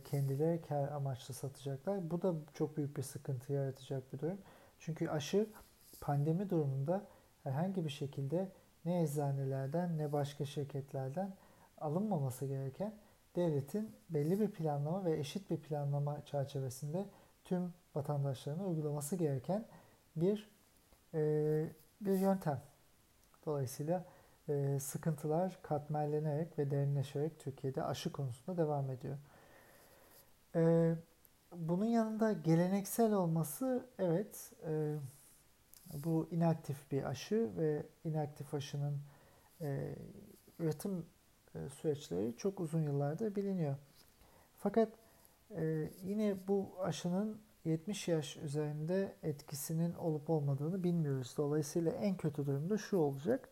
kendileri 0.04 0.62
kar 0.62 0.88
amaçlı 0.88 1.34
satacaklar. 1.34 2.12
Bu 2.12 2.22
da 2.22 2.34
çok 2.54 2.78
büyük 2.78 2.98
bir 2.98 3.02
sıkıntı 3.02 3.54
yaratacak 3.54 4.14
bir 4.14 4.20
durum. 4.20 4.38
Çünkü 4.80 5.10
aşı 5.10 5.48
pandemi 6.02 6.50
durumunda 6.50 7.06
herhangi 7.44 7.86
bir 7.86 7.90
şekilde 7.90 8.52
ne 8.86 9.04
eczanelerden 9.04 9.98
ne 9.98 10.14
başka 10.14 10.46
şirketlerden 10.46 11.34
alınmaması 11.78 12.46
gereken 12.46 12.94
devletin 13.36 13.96
belli 14.10 14.40
bir 14.40 14.52
planlama 14.52 15.06
ve 15.06 15.20
eşit 15.20 15.50
bir 15.50 15.58
planlama 15.58 16.26
çerçevesinde 16.26 17.06
tüm 17.44 17.74
vatandaşlarına 17.96 18.66
uygulaması 18.66 19.16
gereken 19.16 19.66
bir 20.16 20.50
e, 21.14 21.20
bir 22.02 22.20
yöntem. 22.20 22.62
Dolayısıyla 23.46 24.06
e, 24.50 24.80
sıkıntılar 24.80 25.60
katmerlenerek 25.62 26.60
ve 26.60 26.72
derinleşerek 26.72 27.40
Türkiye'de 27.40 27.84
aşı 27.84 28.12
konusunda 28.12 28.58
devam 28.58 28.90
ediyor. 28.90 29.18
E, 30.58 30.96
bunun 31.56 31.86
yanında 31.86 32.34
geleneksel 32.34 33.14
olması 33.14 33.86
evet 34.00 34.52
e, 34.68 34.96
bu 35.94 36.28
inaktif 36.32 36.92
bir 36.92 37.04
aşı 37.04 37.52
ve 37.58 37.86
inaktif 38.04 38.54
aşının 38.54 39.00
e, 39.62 39.96
üretim 40.60 41.06
e, 41.56 41.70
süreçleri 41.70 42.38
çok 42.38 42.60
uzun 42.60 42.82
yıllardır 42.82 43.36
biliniyor. 43.36 43.76
Fakat 44.58 44.90
e, 45.56 45.90
yine 46.04 46.48
bu 46.48 46.76
aşının 46.82 47.42
70 47.66 48.08
yaş 48.08 48.38
üzerinde 48.38 49.16
etkisinin 49.24 49.94
olup 49.94 50.30
olmadığını 50.30 50.84
bilmiyoruz. 50.84 51.34
Dolayısıyla 51.38 51.92
en 51.92 52.18
kötü 52.18 52.46
durumda 52.46 52.78
şu 52.78 52.98
olacak. 52.98 53.50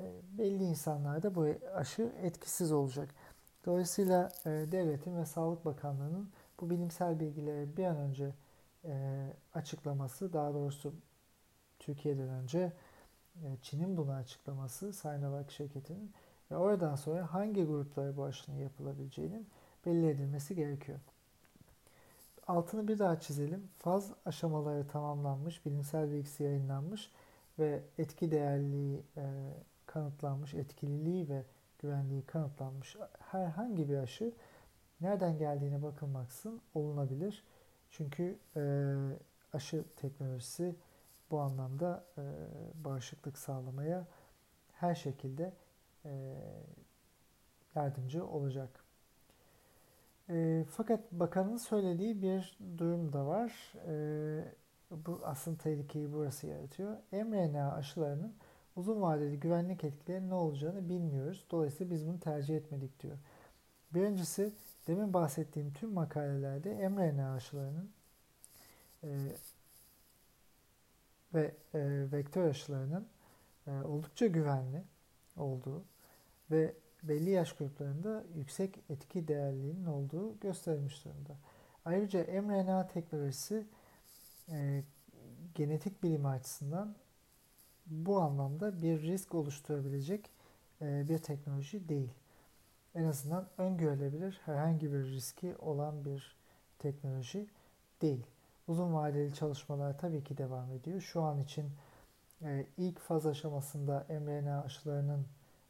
E, 0.00 0.04
belli 0.38 0.64
insanlarda 0.64 1.34
bu 1.34 1.46
aşı 1.74 2.12
etkisiz 2.22 2.72
olacak. 2.72 3.14
Dolayısıyla 3.64 4.32
e, 4.46 4.50
devletin 4.50 5.16
ve 5.16 5.26
Sağlık 5.26 5.64
Bakanlığı'nın 5.64 6.30
bu 6.60 6.70
bilimsel 6.70 7.20
bilgileri 7.20 7.76
bir 7.76 7.84
an 7.84 7.96
önce 7.96 8.34
e, 8.84 9.26
açıklaması, 9.54 10.32
daha 10.32 10.54
doğrusu 10.54 10.94
Türkiye'den 11.78 12.28
önce 12.28 12.72
Çin'in 13.62 13.96
bunu 13.96 14.12
açıklaması, 14.12 14.92
Sinovac 14.92 15.50
şirketinin 15.50 16.12
ve 16.50 16.56
oradan 16.56 16.94
sonra 16.94 17.34
hangi 17.34 17.64
gruplara 17.64 18.16
bu 18.16 18.24
aşının 18.24 18.56
yapılabileceğinin 18.56 19.48
belli 19.86 20.08
edilmesi 20.08 20.54
gerekiyor. 20.54 20.98
Altını 22.46 22.88
bir 22.88 22.98
daha 22.98 23.20
çizelim. 23.20 23.68
Faz 23.78 24.12
aşamaları 24.26 24.88
tamamlanmış, 24.88 25.66
bilimsel 25.66 26.10
bilgisi 26.10 26.42
yayınlanmış 26.42 27.10
ve 27.58 27.82
etki 27.98 28.30
değerliliği 28.30 29.02
e, 29.16 29.54
kanıtlanmış, 29.86 30.54
etkililiği 30.54 31.28
ve 31.28 31.42
güvenliği 31.80 32.22
kanıtlanmış 32.22 32.96
herhangi 33.18 33.88
bir 33.88 33.98
aşı 33.98 34.32
nereden 35.00 35.38
geldiğine 35.38 35.82
bakılmaksın 35.82 36.60
olunabilir. 36.74 37.44
Çünkü 37.90 38.38
e, 38.56 38.94
aşı 39.52 39.84
teknolojisi 39.96 40.76
bu 41.30 41.40
anlamda 41.40 42.04
e, 42.18 42.22
bağışıklık 42.84 43.38
sağlamaya 43.38 44.06
her 44.72 44.94
şekilde 44.94 45.52
e, 46.04 46.34
yardımcı 47.74 48.26
olacak. 48.26 48.84
E, 50.28 50.64
fakat 50.70 51.12
bakanın 51.12 51.56
söylediği 51.56 52.22
bir 52.22 52.58
durum 52.78 53.12
da 53.12 53.26
var. 53.26 53.72
E, 53.86 54.54
bu 54.90 55.20
aslında 55.24 55.58
tehlikeyi 55.58 56.12
burası 56.12 56.46
yaratıyor. 56.46 56.96
mRNA 57.12 57.72
aşılarının 57.72 58.34
uzun 58.80 59.02
vadeli 59.02 59.40
güvenlik 59.40 59.84
etkileri 59.84 60.28
ne 60.28 60.34
olacağını 60.34 60.88
bilmiyoruz. 60.88 61.44
Dolayısıyla 61.50 61.94
biz 61.94 62.06
bunu 62.06 62.20
tercih 62.20 62.56
etmedik 62.56 63.02
diyor. 63.02 63.18
Birincisi 63.94 64.52
demin 64.86 65.12
bahsettiğim 65.12 65.72
tüm 65.72 65.92
makalelerde 65.92 66.88
mRNA 66.88 67.34
aşılarının 67.34 67.90
e, 69.04 69.08
ve 71.34 71.54
e, 71.74 72.12
vektör 72.12 72.44
aşılarının 72.44 73.06
e, 73.66 73.70
oldukça 73.70 74.26
güvenli 74.26 74.82
olduğu 75.36 75.84
ve 76.50 76.74
belli 77.02 77.30
yaş 77.30 77.52
gruplarında 77.52 78.24
yüksek 78.36 78.78
etki 78.88 79.28
değerliğinin 79.28 79.84
olduğu 79.84 80.40
gösterilmiş 80.40 81.04
durumda. 81.04 81.36
Ayrıca 81.84 82.42
mRNA 82.42 82.86
teknolojisi 82.86 83.66
e, 84.48 84.84
genetik 85.54 86.02
bilimi 86.02 86.28
açısından 86.28 86.94
bu 87.90 88.20
anlamda 88.20 88.82
bir 88.82 89.02
risk 89.02 89.34
oluşturabilecek 89.34 90.30
e, 90.82 91.08
bir 91.08 91.18
teknoloji 91.18 91.88
değil. 91.88 92.10
En 92.94 93.04
azından 93.04 93.48
öngörülebilir 93.58 94.40
herhangi 94.44 94.92
bir 94.92 95.04
riski 95.04 95.56
olan 95.56 96.04
bir 96.04 96.36
teknoloji 96.78 97.46
değil. 98.02 98.26
Uzun 98.68 98.94
vadeli 98.94 99.34
çalışmalar 99.34 99.98
tabii 99.98 100.24
ki 100.24 100.38
devam 100.38 100.72
ediyor. 100.72 101.00
Şu 101.00 101.22
an 101.22 101.40
için 101.40 101.70
e, 102.42 102.66
ilk 102.76 102.98
faz 102.98 103.26
aşamasında 103.26 104.06
mRNA 104.08 104.62
aşılarının 104.62 105.26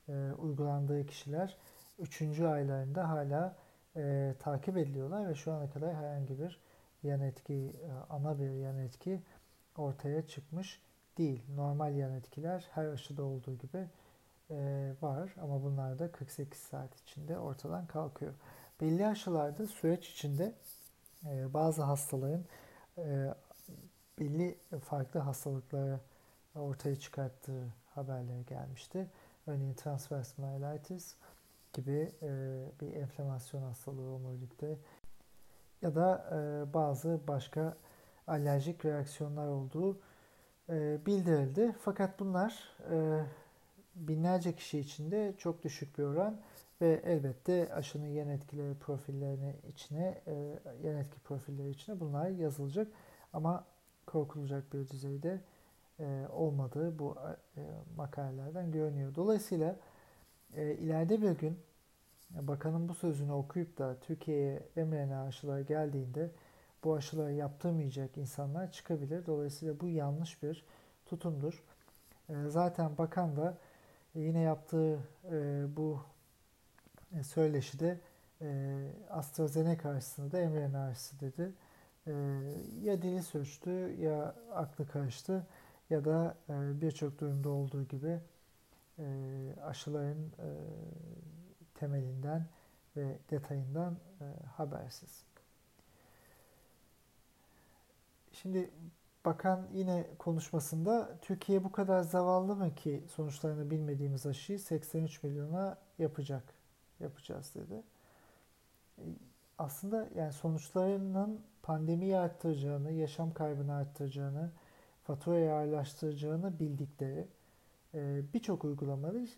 e, 0.09 0.33
uygulandığı 0.39 1.07
kişiler 1.07 1.57
3. 1.99 2.41
aylarında 2.41 3.09
hala 3.09 3.57
takip 4.39 4.77
ediliyorlar 4.77 5.29
ve 5.29 5.35
şu 5.35 5.53
ana 5.53 5.71
kadar 5.71 5.95
herhangi 5.95 6.39
bir 6.39 6.61
yan 7.03 7.21
etki, 7.21 7.77
ana 8.11 8.39
bir 8.39 8.51
yan 8.51 8.79
etki 8.79 9.23
ortaya 9.77 10.27
çıkmış 10.27 10.81
değil. 11.18 11.42
Normal 11.57 11.96
yan 11.96 12.14
etkiler 12.14 12.68
her 12.70 12.85
aşıda 12.85 13.23
olduğu 13.23 13.55
gibi 13.55 13.88
e, 14.51 14.92
var 15.03 15.35
ama 15.42 15.62
bunlar 15.62 15.99
da 15.99 16.12
48 16.12 16.61
saat 16.61 17.01
içinde 17.01 17.38
ortadan 17.38 17.87
kalkıyor. 17.87 18.35
Belli 18.81 19.07
aşılarda 19.07 19.66
süreç 19.66 20.11
içinde 20.11 20.55
e, 21.27 21.55
bazı 21.55 21.83
hastaların 21.83 22.44
e, 22.99 23.35
belli 24.18 24.59
farklı 24.85 25.20
hastalıkları 25.20 26.01
ortaya 26.55 26.96
çıkarttığı 26.96 27.75
haberleri 27.94 28.46
gelmişti. 28.46 29.07
Örneğin 29.46 29.75
transverse 29.75 30.42
myelitis 30.42 31.14
gibi 31.73 32.12
e, 32.23 32.29
bir 32.81 32.94
enflamasyon 32.94 33.62
hastalığı 33.62 34.14
omurilikte 34.14 34.77
ya 35.83 35.94
da 35.94 36.31
e, 36.33 36.75
bazı 36.75 37.20
başka 37.29 37.77
alerjik 38.27 38.85
reaksiyonlar 38.85 39.49
olduğu 39.49 39.99
e, 40.71 41.07
bildirildi. 41.07 41.75
Fakat 41.81 42.21
bunlar 42.21 42.69
e, 42.93 43.25
binlerce 43.95 44.57
kişi 44.57 44.79
içinde 44.79 45.35
çok 45.39 45.65
düşük 45.65 45.99
bir 45.99 46.03
oran 46.03 46.37
ve 46.81 47.01
elbette 47.05 47.75
aşının 47.75 48.07
yan 48.07 48.29
etkileri 48.29 48.75
profillerine 48.75 49.55
içine, 49.69 50.21
e, 50.27 50.59
yan 50.85 50.97
etki 50.97 51.21
profilleri 51.21 51.71
içine 51.71 52.01
bunlar 52.01 52.29
yazılacak. 52.29 52.89
Ama 53.33 53.65
korkulacak 54.07 54.73
bir 54.73 54.89
düzeyde 54.89 55.41
olmadığı 56.33 56.99
bu 56.99 57.17
e, 57.57 57.61
makalelerden 57.97 58.73
görünüyor. 58.73 59.15
Dolayısıyla 59.15 59.77
ileride 60.57 61.23
bir 61.23 61.31
gün 61.31 61.59
bakanın 62.31 62.89
bu 62.89 62.95
sözünü 62.95 63.33
okuyup 63.33 63.79
da 63.79 63.97
Türkiye'ye 64.01 64.63
mRNA 64.77 65.23
aşıları 65.23 65.63
geldiğinde 65.63 66.31
bu 66.85 66.95
aşıları 66.95 67.33
yaptırmayacak 67.33 68.16
insanlar 68.16 68.73
çıkabilir. 68.73 69.27
Dolayısıyla 69.27 69.81
bu 69.81 69.88
yanlış 69.88 70.43
bir 70.43 70.64
tutumdur. 71.07 71.64
Zaten 72.47 72.99
bakan 72.99 73.37
da 73.37 73.59
yine 74.14 74.40
yaptığı 74.40 74.99
bu 75.77 76.01
söyleşide 77.23 78.01
AstraZeneca 79.11 79.90
aşısını 79.90 80.33
da 80.33 80.38
mRNA 80.38 80.87
aşısı 80.87 81.21
dedi. 81.21 81.53
e, 82.07 82.12
ya 82.83 83.03
dili 83.03 83.23
sürçtü 83.23 83.71
ya 84.01 84.35
aklı 84.55 84.87
karıştı 84.88 85.47
ya 85.90 86.05
da 86.05 86.35
e, 86.49 86.81
birçok 86.81 87.21
durumda 87.21 87.49
olduğu 87.49 87.85
gibi 87.85 88.21
e, 88.99 89.05
aşıların 89.62 90.19
e, 90.19 90.49
temelinden 91.75 92.47
ve 92.97 93.19
detayından 93.31 93.97
e, 94.21 94.47
habersiz. 94.47 95.30
Şimdi 98.42 98.70
bakan 99.24 99.68
yine 99.72 100.07
konuşmasında 100.18 101.18
Türkiye 101.22 101.64
bu 101.64 101.72
kadar 101.72 102.03
zavallı 102.03 102.57
mı 102.57 102.74
ki 102.74 103.05
sonuçlarını 103.09 103.70
bilmediğimiz 103.70 104.26
aşıyı 104.26 104.61
83 104.61 105.22
milyona 105.22 105.79
yapacak 105.98 106.55
yapacağız 107.00 107.55
dedi. 107.55 107.83
E, 108.98 109.05
aslında 109.59 110.09
yani 110.14 110.33
sonuçlarının 110.33 111.40
pandemiyi 111.62 112.16
arttıracağını, 112.16 112.92
yaşam 112.92 113.35
kaybını 113.35 113.74
arttıracağını, 113.74 114.50
faturayı 115.05 115.53
ağırlaştıracağını 115.53 116.59
bildikleri 116.59 117.26
e, 117.94 118.22
birçok 118.35 118.64
uygulamayı 118.64 119.29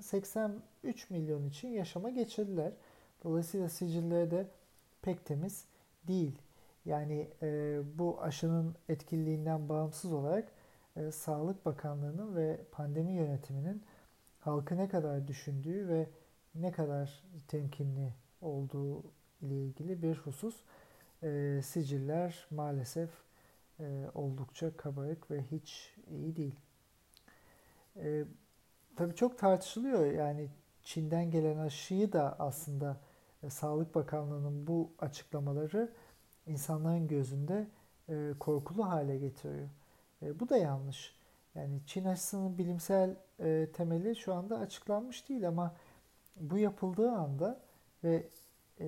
83 0.00 1.10
milyon 1.10 1.44
için 1.44 1.68
yaşama 1.68 2.10
geçirdiler. 2.10 2.72
Dolayısıyla 3.24 3.68
sicilleri 3.68 4.30
de 4.30 4.46
pek 5.02 5.26
temiz 5.26 5.64
değil. 6.08 6.38
Yani 6.84 7.30
e, 7.42 7.80
bu 7.98 8.22
aşının 8.22 8.74
etkililiğinden 8.88 9.68
bağımsız 9.68 10.12
olarak 10.12 10.48
e, 10.96 11.10
Sağlık 11.10 11.66
Bakanlığı'nın 11.66 12.36
ve 12.36 12.60
pandemi 12.72 13.12
yönetiminin 13.12 13.82
halkı 14.40 14.76
ne 14.76 14.88
kadar 14.88 15.28
düşündüğü 15.28 15.88
ve 15.88 16.08
ne 16.54 16.72
kadar 16.72 17.22
temkinli 17.48 18.12
olduğu 18.40 19.02
ile 19.40 19.54
ilgili 19.64 20.02
bir 20.02 20.16
husus. 20.16 20.56
E, 21.22 21.60
siciller 21.64 22.46
maalesef 22.50 23.10
e, 23.80 24.06
oldukça 24.14 24.76
kabarık 24.76 25.30
ve 25.30 25.42
hiç 25.42 25.94
iyi 26.10 26.36
değil. 26.36 26.60
E, 27.96 28.24
tabii 28.96 29.14
çok 29.14 29.38
tartışılıyor 29.38 30.06
yani 30.06 30.48
Çin'den 30.82 31.30
gelen 31.30 31.58
aşıyı 31.58 32.12
da 32.12 32.36
aslında 32.38 32.96
e, 33.42 33.50
Sağlık 33.50 33.94
Bakanlığı'nın 33.94 34.66
bu 34.66 34.92
açıklamaları 34.98 35.92
insanların 36.46 37.08
gözünde 37.08 37.66
e, 38.08 38.32
korkulu 38.40 38.88
hale 38.88 39.18
getiriyor. 39.18 39.68
E, 40.22 40.40
bu 40.40 40.48
da 40.48 40.56
yanlış. 40.56 41.14
Yani 41.54 41.80
Çin 41.86 42.04
aşısının 42.04 42.58
bilimsel 42.58 43.16
e, 43.40 43.68
temeli 43.72 44.16
şu 44.16 44.34
anda 44.34 44.58
açıklanmış 44.58 45.28
değil 45.28 45.48
ama 45.48 45.74
bu 46.36 46.58
yapıldığı 46.58 47.10
anda 47.10 47.60
ve 48.04 48.28
e, 48.80 48.86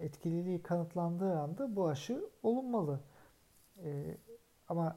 etkililiği 0.00 0.62
kanıtlandığı 0.62 1.38
anda 1.38 1.76
bu 1.76 1.88
aşı 1.88 2.24
olunmalı. 2.42 3.00
E, 3.84 4.16
ama 4.68 4.96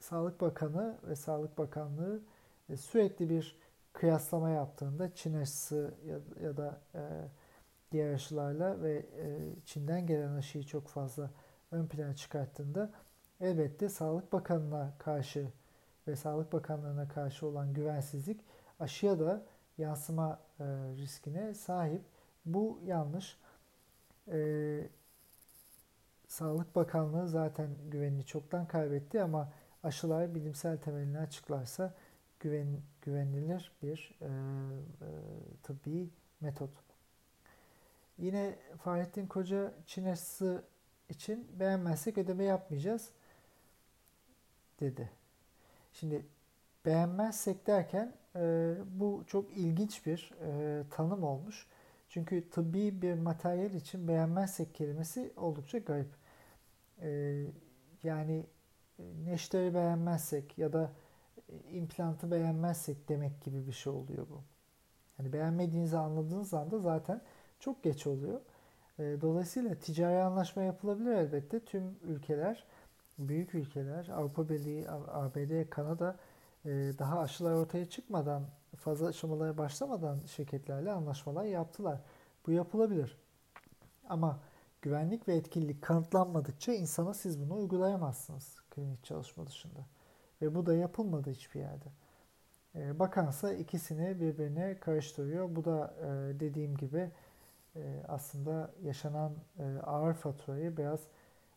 Sağlık 0.00 0.40
Bakanı 0.40 0.98
ve 1.08 1.16
Sağlık 1.16 1.58
Bakanlığı 1.58 2.22
e, 2.70 2.76
sürekli 2.76 3.30
bir 3.30 3.56
kıyaslama 3.92 4.50
yaptığında 4.50 5.14
Çin 5.14 5.34
aşısı 5.34 5.94
ya, 6.06 6.18
ya 6.42 6.56
da 6.56 6.80
e, 6.94 7.00
diğer 7.92 8.14
aşılarla 8.14 8.82
ve 8.82 8.92
e, 8.96 9.38
Çin'den 9.64 10.06
gelen 10.06 10.32
aşıyı 10.32 10.64
çok 10.64 10.88
fazla 10.88 11.30
ön 11.70 11.86
plana 11.86 12.16
çıkarttığında 12.16 12.90
elbette 13.40 13.88
Sağlık 13.88 14.32
Bakanı'na 14.32 14.94
karşı 14.98 15.48
ve 16.08 16.16
Sağlık 16.16 16.52
Bakanlığı'na 16.52 17.08
karşı 17.08 17.46
olan 17.46 17.74
güvensizlik 17.74 18.40
aşıya 18.80 19.20
da 19.20 19.42
yansıma 19.78 20.40
e, 20.60 20.64
riskine 20.96 21.54
sahip. 21.54 22.02
Bu 22.46 22.80
yanlış. 22.84 23.38
E, 24.28 24.88
Sağlık 26.28 26.76
Bakanlığı 26.76 27.28
zaten 27.28 27.70
güvenini 27.90 28.26
çoktan 28.26 28.66
kaybetti 28.66 29.22
ama 29.22 29.52
aşılar 29.82 30.34
bilimsel 30.34 30.78
temelini 30.78 31.18
açıklarsa 31.18 31.94
güven, 32.40 32.80
güvenilir 33.02 33.72
bir 33.82 34.18
e, 34.20 34.26
e, 34.26 35.08
tıbbi 35.62 36.10
metot. 36.40 36.91
Yine 38.18 38.58
Fahrettin 38.84 39.26
Koca 39.26 39.74
Çin 39.86 40.04
aşısı 40.04 40.64
için 41.08 41.48
beğenmezsek 41.60 42.18
ödeme 42.18 42.44
yapmayacağız 42.44 43.10
dedi. 44.80 45.10
Şimdi 45.92 46.26
beğenmezsek 46.86 47.66
derken 47.66 48.12
e, 48.36 48.74
bu 48.86 49.24
çok 49.26 49.56
ilginç 49.56 50.06
bir 50.06 50.30
e, 50.42 50.82
tanım 50.90 51.24
olmuş. 51.24 51.66
Çünkü 52.08 52.50
tıbbi 52.50 53.02
bir 53.02 53.14
materyal 53.14 53.74
için 53.74 54.08
beğenmezsek 54.08 54.74
kelimesi 54.74 55.32
oldukça 55.36 55.78
garip. 55.78 56.14
E, 57.02 57.42
yani 58.02 58.46
e, 58.98 59.02
neşteri 59.24 59.74
beğenmezsek 59.74 60.58
ya 60.58 60.72
da 60.72 60.92
e, 61.48 61.70
implantı 61.70 62.30
beğenmezsek 62.30 63.08
demek 63.08 63.42
gibi 63.42 63.66
bir 63.66 63.72
şey 63.72 63.92
oluyor 63.92 64.26
bu. 64.30 64.42
Yani 65.18 65.32
beğenmediğinizi 65.32 65.98
anladığınız 65.98 66.54
anda 66.54 66.78
zaten 66.78 67.20
çok 67.62 67.82
geç 67.82 68.06
oluyor. 68.06 68.40
E, 68.98 69.02
dolayısıyla 69.20 69.74
ticari 69.74 70.22
anlaşma 70.22 70.62
yapılabilir 70.62 71.12
elbette. 71.12 71.60
Tüm 71.60 71.98
ülkeler, 72.02 72.64
büyük 73.18 73.54
ülkeler, 73.54 74.08
Avrupa 74.08 74.48
Birliği, 74.48 74.90
ABD, 74.90 75.70
Kanada 75.70 76.16
e, 76.64 76.70
daha 76.98 77.20
aşılar 77.20 77.52
ortaya 77.52 77.86
çıkmadan, 77.86 78.42
fazla 78.76 79.06
aşamalara 79.06 79.58
başlamadan 79.58 80.18
şirketlerle 80.26 80.92
anlaşmalar 80.92 81.44
yaptılar. 81.44 82.00
Bu 82.46 82.52
yapılabilir. 82.52 83.18
Ama 84.08 84.38
güvenlik 84.82 85.28
ve 85.28 85.34
etkililik 85.34 85.82
kanıtlanmadıkça 85.82 86.72
insana 86.72 87.14
siz 87.14 87.40
bunu 87.40 87.54
uygulayamazsınız 87.54 88.60
klinik 88.70 89.04
çalışma 89.04 89.46
dışında. 89.46 89.86
Ve 90.42 90.54
bu 90.54 90.66
da 90.66 90.74
yapılmadı 90.74 91.30
hiçbir 91.30 91.60
yerde. 91.60 91.88
E, 92.74 92.98
bakansa 92.98 93.52
ikisini 93.52 94.20
birbirine 94.20 94.78
karıştırıyor. 94.80 95.56
Bu 95.56 95.64
da 95.64 95.94
dediğim 96.40 96.76
gibi 96.76 97.10
e, 97.76 98.02
aslında 98.08 98.70
yaşanan 98.82 99.32
e, 99.58 99.64
ağır 99.82 100.14
faturayı 100.14 100.76
biraz 100.76 101.00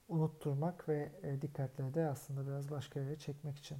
unutturmak 0.10 0.89
ve 0.89 1.12
e, 1.23 1.41
dikkatleri 1.41 1.93
de 1.93 2.08
aslında 2.10 2.47
biraz 2.47 2.71
başka 2.71 2.99
yere 2.99 3.17
çekmek 3.17 3.58
için. 3.58 3.78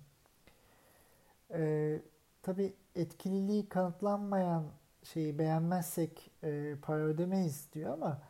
E, 1.54 2.02
Tabi 2.46 2.74
etkililiği 2.96 3.70
kanıtlanmayan 3.70 4.64
şeyi 5.04 5.40
beğenmezsek 5.40 6.32
e, 6.44 6.76
para 6.82 7.00
ödemeyiz 7.02 7.70
diyor 7.74 7.94
ama 7.94 8.22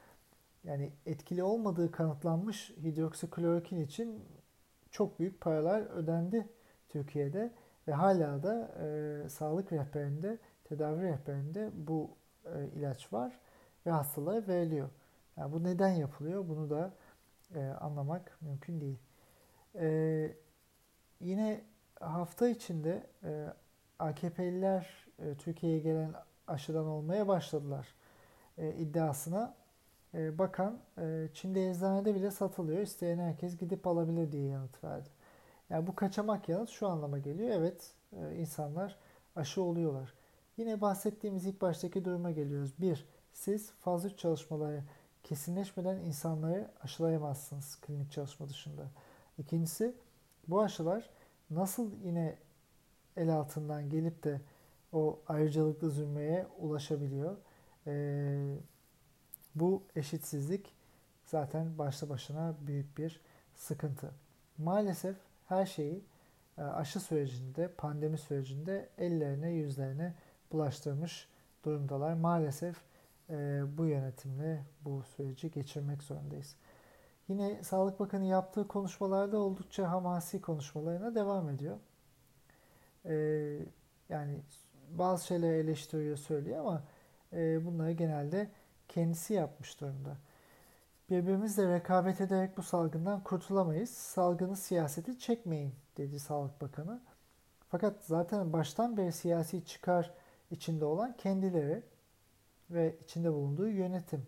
yani 0.64 0.92
etkili 1.06 1.44
olmadığı 1.44 1.92
kanıtlanmış 1.92 2.70
hidroksiklorokin 2.70 3.80
için 3.82 4.24
çok 4.92 5.20
büyük 5.20 5.42
paralar 5.42 5.82
ödendi 5.82 6.50
Türkiye'de 6.90 7.52
ve 7.88 7.94
hala 7.94 8.44
da 8.44 8.72
e, 8.84 9.30
sağlık 9.30 9.74
rehberinde, 9.74 10.38
tedavi 10.64 11.04
rehberinde 11.04 11.72
bu 11.74 12.10
e, 12.46 12.68
ilaç 12.76 13.14
var 13.14 13.40
ve 13.86 13.92
hastalara 13.92 14.48
veriliyor. 14.48 14.90
Yani 15.38 15.54
bu 15.54 15.64
neden 15.64 15.90
yapılıyor? 15.90 16.50
Bunu 16.50 16.70
da 16.70 16.94
e, 17.56 17.66
anlamak 17.68 18.38
mümkün 18.42 18.82
değil. 18.82 19.00
E, 19.76 20.38
yine 21.20 21.62
hafta 22.00 22.48
içinde 22.48 23.04
e, 23.24 23.48
AKP'liler 24.00 25.08
e, 25.20 25.36
Türkiye'ye 25.36 25.80
gelen 25.80 26.14
aşıdan 26.48 26.86
olmaya 26.86 27.28
başladılar 27.28 27.88
e, 28.58 28.74
iddiasına. 28.74 29.56
E, 30.14 30.38
bakan 30.38 30.80
e, 30.98 31.28
Çin'de 31.34 31.70
eczanede 31.70 32.16
bile 32.16 32.32
satılıyor. 32.32 32.80
İsteyen 32.80 33.18
herkes 33.18 33.58
gidip 33.58 33.88
alabilir 33.88 34.32
diye 34.32 34.48
yanıt 34.48 34.84
verdi. 34.84 35.10
Yani 35.70 35.88
bu 35.88 35.96
kaçamak 35.96 36.50
yanıt 36.50 36.70
şu 36.70 36.88
anlama 36.88 37.20
geliyor. 37.20 37.50
Evet 37.50 37.94
e, 38.14 38.36
insanlar 38.36 38.96
aşı 39.36 39.62
oluyorlar. 39.62 40.14
Yine 40.58 40.82
bahsettiğimiz 40.82 41.46
ilk 41.46 41.62
baştaki 41.62 42.06
duruma 42.06 42.32
geliyoruz. 42.32 42.74
Bir, 42.80 43.06
siz 43.36 43.72
fazla 43.72 44.18
çalışmaları 44.18 44.84
kesinleşmeden 45.24 45.96
insanları 45.96 46.72
aşılayamazsınız 46.82 47.76
klinik 47.82 48.12
çalışma 48.12 48.50
dışında. 48.50 48.88
İkincisi 49.38 49.96
bu 50.48 50.62
aşılar 50.62 51.10
nasıl 51.50 51.92
yine 52.04 52.38
el 53.18 53.30
altından 53.30 53.90
gelip 53.90 54.24
de 54.24 54.42
o 54.94 55.20
ayrıcalıklı 55.28 55.92
zümreye 55.92 56.48
ulaşabiliyor. 56.60 57.38
Ee, 57.88 58.58
bu 59.56 59.84
eşitsizlik 59.96 60.74
zaten 61.26 61.78
başlı 61.78 62.10
başına 62.10 62.56
büyük 62.68 62.98
bir 62.98 63.22
sıkıntı. 63.56 64.12
Maalesef 64.58 65.16
her 65.48 65.66
şeyi 65.66 66.04
e, 66.58 66.62
aşı 66.62 67.00
sürecinde, 67.00 67.68
pandemi 67.68 68.18
sürecinde 68.18 68.90
ellerine 68.98 69.52
yüzlerine 69.52 70.14
bulaştırmış 70.52 71.28
durumdalar. 71.66 72.14
Maalesef 72.14 72.76
e, 73.30 73.64
bu 73.78 73.86
yönetimle 73.86 74.66
bu 74.86 75.04
süreci 75.04 75.52
geçirmek 75.52 76.04
zorundayız. 76.04 76.56
Yine 77.28 77.64
Sağlık 77.64 78.00
Bakanı 78.00 78.26
yaptığı 78.26 78.68
konuşmalarda 78.68 79.38
oldukça 79.38 79.92
hamasi 79.92 80.42
konuşmalarına 80.42 81.16
devam 81.16 81.50
ediyor. 81.50 81.78
E, 83.06 83.16
yani 84.10 84.42
bazı 84.90 85.26
şeyleri 85.26 85.58
eleştiriyor, 85.58 86.18
söylüyor 86.18 86.60
ama 86.60 86.84
e, 87.34 87.66
bunları 87.66 87.92
genelde 87.92 88.50
kendisi 88.88 89.34
yapmış 89.34 89.82
durumda. 89.82 90.18
Birbirimizle 91.10 91.74
rekabet 91.74 92.22
ederek 92.22 92.58
bu 92.58 92.64
salgından 92.64 93.24
kurtulamayız. 93.24 93.90
Salgını 93.90 94.56
siyaseti 94.56 95.20
çekmeyin 95.20 95.74
dedi 95.98 96.20
Sağlık 96.20 96.62
Bakanı. 96.62 97.02
Fakat 97.70 98.06
zaten 98.06 98.54
baştan 98.54 98.98
beri 98.98 99.12
siyasi 99.12 99.66
çıkar 99.66 100.14
içinde 100.52 100.86
olan 100.86 101.18
kendileri 101.18 101.84
ve 102.70 102.96
içinde 103.04 103.34
bulunduğu 103.34 103.68
yönetim. 103.68 104.26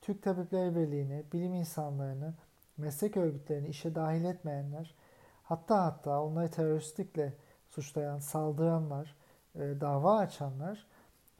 Türk 0.00 0.22
Tabipleri 0.22 0.76
Birliği'ni, 0.76 1.24
bilim 1.32 1.54
insanlarını, 1.54 2.34
meslek 2.76 3.16
örgütlerini 3.16 3.68
işe 3.68 3.94
dahil 3.94 4.24
etmeyenler, 4.24 4.94
hatta 5.42 5.84
hatta 5.84 6.22
onları 6.22 6.50
teröristlikle 6.50 7.32
suçlayan, 7.68 8.18
saldıranlar, 8.18 9.16
e, 9.54 9.60
dava 9.80 10.18
açanlar 10.18 10.86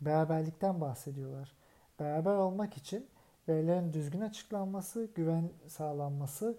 beraberlikten 0.01 0.81
bahsediyorlar. 0.81 1.53
Beraber 2.01 2.35
olmak 2.35 2.77
için 2.77 3.07
verilerin 3.49 3.93
düzgün 3.93 4.21
açıklanması, 4.21 5.09
güven 5.15 5.51
sağlanması 5.67 6.59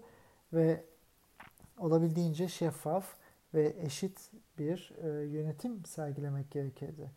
ve 0.52 0.84
olabildiğince 1.78 2.48
şeffaf 2.48 3.16
ve 3.54 3.76
eşit 3.80 4.30
bir 4.58 4.92
e, 5.02 5.08
yönetim 5.08 5.84
sergilemek 5.84 6.50
gerekirdi. 6.50 7.10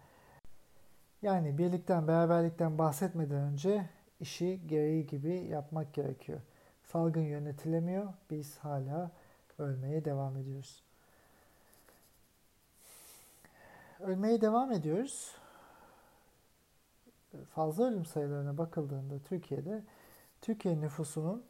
Yani 1.26 1.58
birlikten, 1.58 2.08
beraberlikten 2.08 2.78
bahsetmeden 2.78 3.38
önce 3.38 3.90
işi 4.20 4.60
gereği 4.68 5.08
gibi 5.08 5.34
yapmak 5.34 5.94
gerekiyor. 5.94 6.40
Salgın 6.84 7.22
yönetilemiyor, 7.22 8.14
biz 8.32 8.58
hala 8.58 9.12
ölmeye 9.60 10.06
devam 10.06 10.38
ediyoruz. 10.38 10.84
Ölmeye 14.00 14.42
devam 14.42 14.72
ediyoruz 14.72 15.36
fazla 17.56 17.84
ölüm 17.84 18.06
sayılarına 18.06 18.58
bakıldığında 18.58 19.20
Türkiye'de 19.30 19.84
Türkiye 20.42 20.82
nüfusunun 20.82 21.44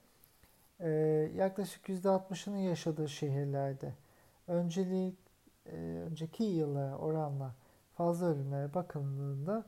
e, 0.79 0.89
yaklaşık 1.35 1.89
%60'ının 1.89 2.57
yaşadığı 2.57 3.09
şehirlerde 3.09 3.93
önceliği 4.47 5.13
e, 5.65 5.75
önceki 6.09 6.43
yıllara 6.43 6.97
oranla 6.97 7.51
fazla 7.95 8.25
ölümlere 8.25 8.73
bakıldığında 8.73 9.65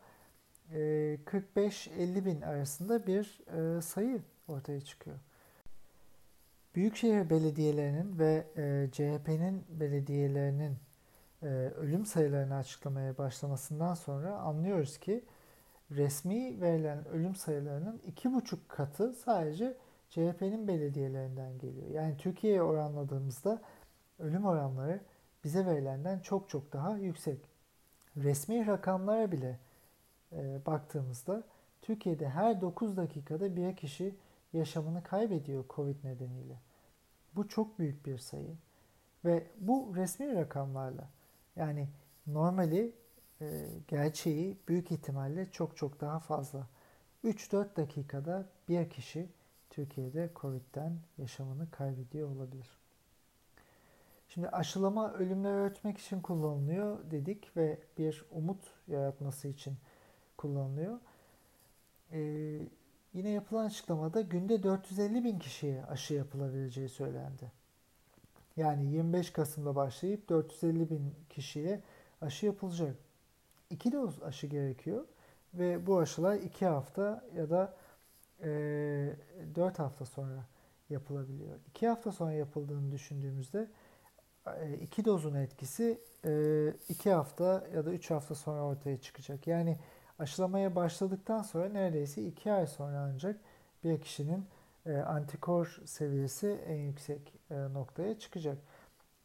e, 0.71 0.77
45-50 1.25 2.25
bin 2.25 2.41
arasında 2.41 3.07
bir 3.07 3.41
e, 3.57 3.81
sayı 3.81 4.21
ortaya 4.47 4.81
çıkıyor. 4.81 5.17
Büyükşehir 6.75 7.29
belediyelerinin 7.29 8.19
ve 8.19 8.47
e, 8.57 8.89
CHP'nin 8.91 9.65
belediyelerinin 9.69 10.77
e, 11.43 11.47
ölüm 11.75 12.05
sayılarını 12.05 12.55
açıklamaya 12.55 13.17
başlamasından 13.17 13.93
sonra 13.93 14.35
anlıyoruz 14.35 14.97
ki 14.97 15.25
resmi 15.91 16.61
verilen 16.61 17.07
ölüm 17.07 17.35
sayılarının 17.35 18.01
iki 18.05 18.33
buçuk 18.33 18.69
katı 18.69 19.13
sadece 19.13 19.77
CHP'nin 20.09 20.67
belediyelerinden 20.67 21.57
geliyor. 21.57 21.87
Yani 21.89 22.17
Türkiye'ye 22.17 22.61
oranladığımızda 22.61 23.61
ölüm 24.19 24.45
oranları 24.45 24.99
bize 25.43 25.65
verilenden 25.65 26.19
çok 26.19 26.49
çok 26.49 26.73
daha 26.73 26.97
yüksek. 26.97 27.56
Resmi 28.17 28.67
rakamlara 28.67 29.31
bile 29.31 29.59
e, 30.31 30.65
baktığımızda 30.65 31.43
Türkiye'de 31.81 32.29
her 32.29 32.61
9 32.61 32.97
dakikada 32.97 33.55
bir 33.55 33.75
kişi 33.75 34.15
yaşamını 34.53 35.03
kaybediyor 35.03 35.65
Covid 35.69 35.95
nedeniyle. 36.03 36.59
Bu 37.35 37.47
çok 37.47 37.79
büyük 37.79 38.05
bir 38.05 38.17
sayı. 38.17 38.55
Ve 39.25 39.47
bu 39.59 39.93
resmi 39.95 40.35
rakamlarla 40.35 41.09
yani 41.55 41.87
normali 42.27 42.91
e, 43.41 43.65
gerçeği 43.87 44.57
büyük 44.67 44.91
ihtimalle 44.91 45.51
çok 45.51 45.77
çok 45.77 46.01
daha 46.01 46.19
fazla. 46.19 46.67
3-4 47.23 47.75
dakikada 47.75 48.45
bir 48.69 48.89
kişi 48.89 49.29
Türkiye'de 49.69 50.29
Covid'den 50.35 50.99
yaşamını 51.17 51.71
kaybediyor 51.71 52.35
olabilir. 52.35 52.86
Şimdi 54.37 54.49
aşılama 54.49 55.13
ölümleri 55.13 55.53
ölçmek 55.53 55.97
için 55.97 56.21
kullanılıyor 56.21 57.11
dedik 57.11 57.57
ve 57.57 57.79
bir 57.97 58.25
umut 58.31 58.61
yaratması 58.87 59.47
için 59.47 59.73
kullanılıyor. 60.37 60.99
Ee, 62.11 62.19
yine 63.13 63.29
yapılan 63.29 63.65
açıklamada 63.65 64.21
günde 64.21 64.63
450 64.63 65.23
bin 65.23 65.39
kişiye 65.39 65.85
aşı 65.85 66.13
yapılabileceği 66.13 66.89
söylendi. 66.89 67.51
Yani 68.57 68.85
25 68.85 69.29
Kasım'da 69.29 69.75
başlayıp 69.75 70.29
450 70.29 70.89
bin 70.89 71.13
kişiye 71.29 71.81
aşı 72.21 72.45
yapılacak. 72.45 72.95
2 73.69 73.91
doz 73.91 74.23
aşı 74.23 74.47
gerekiyor 74.47 75.05
ve 75.53 75.87
bu 75.87 75.99
aşılar 75.99 76.35
2 76.35 76.65
hafta 76.65 77.23
ya 77.35 77.49
da 77.49 77.73
e, 78.43 78.49
4 79.55 79.79
hafta 79.79 80.05
sonra 80.05 80.45
yapılabiliyor. 80.89 81.55
2 81.69 81.87
hafta 81.87 82.11
sonra 82.11 82.31
yapıldığını 82.31 82.91
düşündüğümüzde 82.91 83.67
2 84.81 85.01
e, 85.01 85.05
dozun 85.05 85.35
etkisi 85.35 86.01
2 86.89 87.09
e, 87.09 87.13
hafta 87.13 87.67
ya 87.75 87.85
da 87.85 87.91
3 87.91 88.11
hafta 88.11 88.35
sonra 88.35 88.61
ortaya 88.61 88.97
çıkacak. 88.97 89.47
Yani 89.47 89.79
aşılamaya 90.19 90.75
başladıktan 90.75 91.41
sonra 91.41 91.69
neredeyse 91.69 92.21
2 92.21 92.51
ay 92.51 92.67
sonra 92.67 92.99
ancak 93.13 93.39
bir 93.83 94.01
kişinin 94.01 94.45
e, 94.85 94.97
antikor 94.97 95.81
seviyesi 95.85 96.47
en 96.67 96.77
yüksek 96.77 97.33
noktaya 97.73 98.19
çıkacak. 98.19 98.57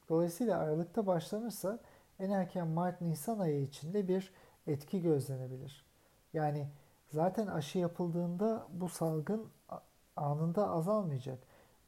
Dolayısıyla 0.09 0.59
Aralık'ta 0.59 1.07
başlanırsa 1.07 1.79
en 2.21 2.31
erken 2.31 2.67
Mart-Nisan 2.69 3.39
ayı 3.39 3.63
içinde 3.63 4.09
bir 4.09 4.33
etki 4.67 5.03
gözlenebilir. 5.03 5.85
Yani 6.33 6.69
zaten 7.11 7.47
aşı 7.47 7.79
yapıldığında 7.79 8.67
bu 8.73 8.89
salgın 8.89 9.47
anında 10.17 10.71
azalmayacak. 10.71 11.39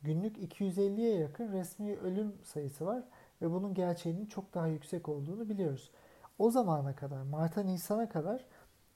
Günlük 0.03 0.37
250'ye 0.37 1.19
yakın 1.19 1.53
resmi 1.53 1.97
ölüm 1.97 2.33
sayısı 2.43 2.87
var 2.87 3.03
ve 3.45 3.51
bunun 3.51 3.75
gerçeğinin 3.75 4.27
çok 4.27 4.55
daha 4.55 4.67
yüksek 4.67 5.09
olduğunu 5.09 5.49
biliyoruz. 5.49 5.91
O 6.39 6.51
zamana 6.51 6.97
kadar, 6.97 7.23
Mart'a 7.23 7.63
Nisan'a 7.63 8.09
kadar 8.09 8.45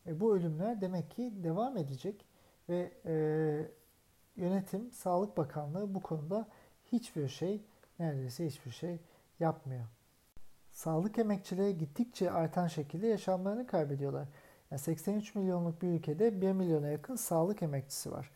e, 0.07 0.21
bu 0.21 0.37
ölümler 0.37 0.81
demek 0.81 1.11
ki 1.11 1.33
devam 1.45 1.77
edecek 1.77 2.25
ve 2.69 2.93
e, 3.07 3.15
yönetim, 4.37 4.93
Sağlık 4.93 5.37
Bakanlığı 5.37 5.95
bu 5.95 6.03
konuda 6.03 6.49
hiçbir 6.93 7.29
şey, 7.29 7.65
neredeyse 7.99 8.47
hiçbir 8.47 8.71
şey 8.71 9.01
yapmıyor 9.41 9.85
sağlık 10.79 11.19
emekçileri 11.19 11.79
gittikçe 11.79 12.31
artan 12.31 12.67
şekilde 12.67 13.07
yaşamlarını 13.07 13.67
kaybediyorlar. 13.67 14.29
Yani 14.71 14.79
83 14.79 15.35
milyonluk 15.35 15.83
bir 15.83 15.89
ülkede 15.89 16.41
1 16.41 16.53
milyona 16.53 16.89
yakın 16.89 17.17
sağlık 17.17 17.63
emekçisi 17.63 18.13
var. 18.13 18.31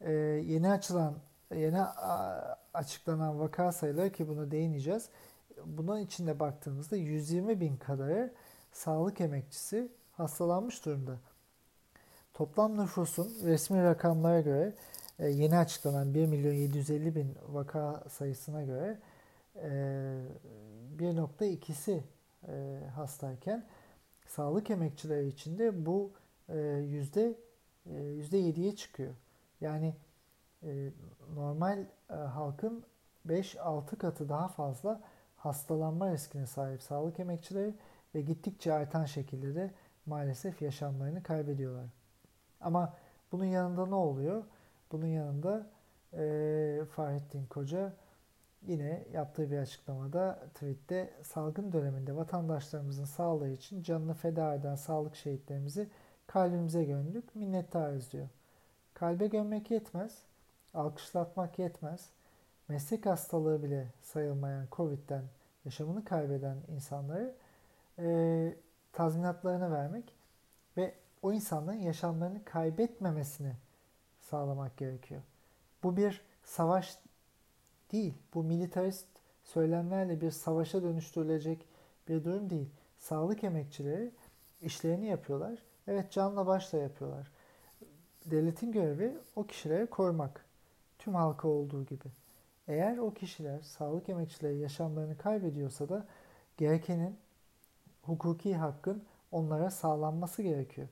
Ee, 0.00 0.12
yeni 0.46 0.70
açılan, 0.70 1.14
yeni 1.54 1.82
açıklanan 2.74 3.40
vaka 3.40 3.72
sayıları 3.72 4.12
ki 4.12 4.28
bunu 4.28 4.50
değineceğiz. 4.50 5.08
Bunun 5.64 6.00
içinde 6.00 6.40
baktığımızda 6.40 6.96
120 6.96 7.60
bin 7.60 7.76
kadarı 7.76 8.32
sağlık 8.72 9.20
emekçisi 9.20 9.88
hastalanmış 10.12 10.84
durumda. 10.84 11.18
Toplam 12.34 12.76
nüfusun 12.76 13.32
resmi 13.44 13.82
rakamlara 13.82 14.40
göre 14.40 14.74
e, 15.18 15.28
yeni 15.28 15.58
açıklanan 15.58 16.14
1 16.14 16.26
milyon 16.26 16.52
750 16.52 17.14
bin 17.14 17.34
vaka 17.48 18.04
sayısına 18.08 18.62
göre 18.62 18.98
1.2'si 20.98 21.92
e, 21.92 22.02
e, 22.52 22.86
hastayken 22.86 23.64
sağlık 24.26 24.70
emekçileri 24.70 25.26
içinde 25.26 25.86
bu 25.86 26.12
yüzde 26.88 27.36
7'ye 27.90 28.76
çıkıyor. 28.76 29.14
Yani 29.60 29.94
normal 31.34 31.84
halkın 32.08 32.84
5-6 33.26 33.96
katı 33.96 34.28
daha 34.28 34.48
fazla 34.48 35.00
hastalanma 35.36 36.12
riskine 36.12 36.46
sahip 36.46 36.82
sağlık 36.82 37.20
emekçileri 37.20 37.74
ve 38.14 38.20
gittikçe 38.20 38.72
artan 38.72 39.04
şekilde 39.04 39.54
de 39.54 39.70
maalesef 40.06 40.62
yaşamlarını 40.62 41.22
kaybediyorlar. 41.22 41.86
Ama 42.60 42.94
bunun 43.32 43.44
yanında 43.44 43.86
ne 43.86 43.94
oluyor? 43.94 44.44
Bunun 44.92 45.06
yanında 45.06 45.66
e, 46.12 46.84
Fahrettin 46.90 47.46
Koca 47.46 47.92
Yine 48.66 49.04
yaptığı 49.12 49.50
bir 49.50 49.58
açıklamada 49.58 50.38
tweette 50.54 51.10
salgın 51.22 51.72
döneminde 51.72 52.16
vatandaşlarımızın 52.16 53.04
sağlığı 53.04 53.48
için 53.48 53.82
canını 53.82 54.14
feda 54.14 54.54
eden 54.54 54.74
sağlık 54.74 55.16
şehitlerimizi 55.16 55.88
kalbimize 56.26 56.84
gömdük, 56.84 57.36
minnettarız 57.36 58.12
diyor. 58.12 58.28
Kalbe 58.94 59.26
gömmek 59.26 59.70
yetmez, 59.70 60.22
alkışlatmak 60.74 61.58
yetmez. 61.58 62.08
Meslek 62.68 63.06
hastalığı 63.06 63.62
bile 63.62 63.86
sayılmayan 64.02 64.66
Covid'den 64.72 65.24
yaşamını 65.64 66.04
kaybeden 66.04 66.56
insanları 66.68 67.34
e, 67.98 68.54
tazminatlarını 68.92 69.72
vermek 69.72 70.14
ve 70.76 70.94
o 71.22 71.32
insanların 71.32 71.78
yaşamlarını 71.78 72.44
kaybetmemesini 72.44 73.52
sağlamak 74.20 74.76
gerekiyor. 74.76 75.22
Bu 75.82 75.96
bir 75.96 76.22
savaş 76.44 76.98
değil. 77.92 78.14
Bu 78.34 78.42
militarist 78.42 79.06
söylemlerle 79.44 80.20
bir 80.20 80.30
savaşa 80.30 80.82
dönüştürülecek 80.82 81.66
bir 82.08 82.24
durum 82.24 82.50
değil. 82.50 82.68
Sağlık 82.98 83.44
emekçileri 83.44 84.10
işlerini 84.62 85.06
yapıyorlar. 85.06 85.58
Evet 85.86 86.10
canla 86.10 86.46
başla 86.46 86.78
yapıyorlar. 86.78 87.30
Devletin 88.24 88.72
görevi 88.72 89.18
o 89.36 89.46
kişileri 89.46 89.86
korumak. 89.86 90.44
Tüm 91.04 91.14
halka 91.14 91.48
olduğu 91.48 91.84
gibi. 91.84 92.04
Eğer 92.68 92.98
o 92.98 93.14
kişiler, 93.14 93.60
sağlık 93.60 94.08
emekçileri 94.08 94.58
yaşamlarını 94.58 95.18
kaybediyorsa 95.18 95.88
da 95.88 96.06
gerekenin 96.56 97.16
hukuki 98.02 98.56
hakkın 98.56 99.04
onlara 99.32 99.70
sağlanması 99.70 100.42
gerekiyor. 100.42 100.88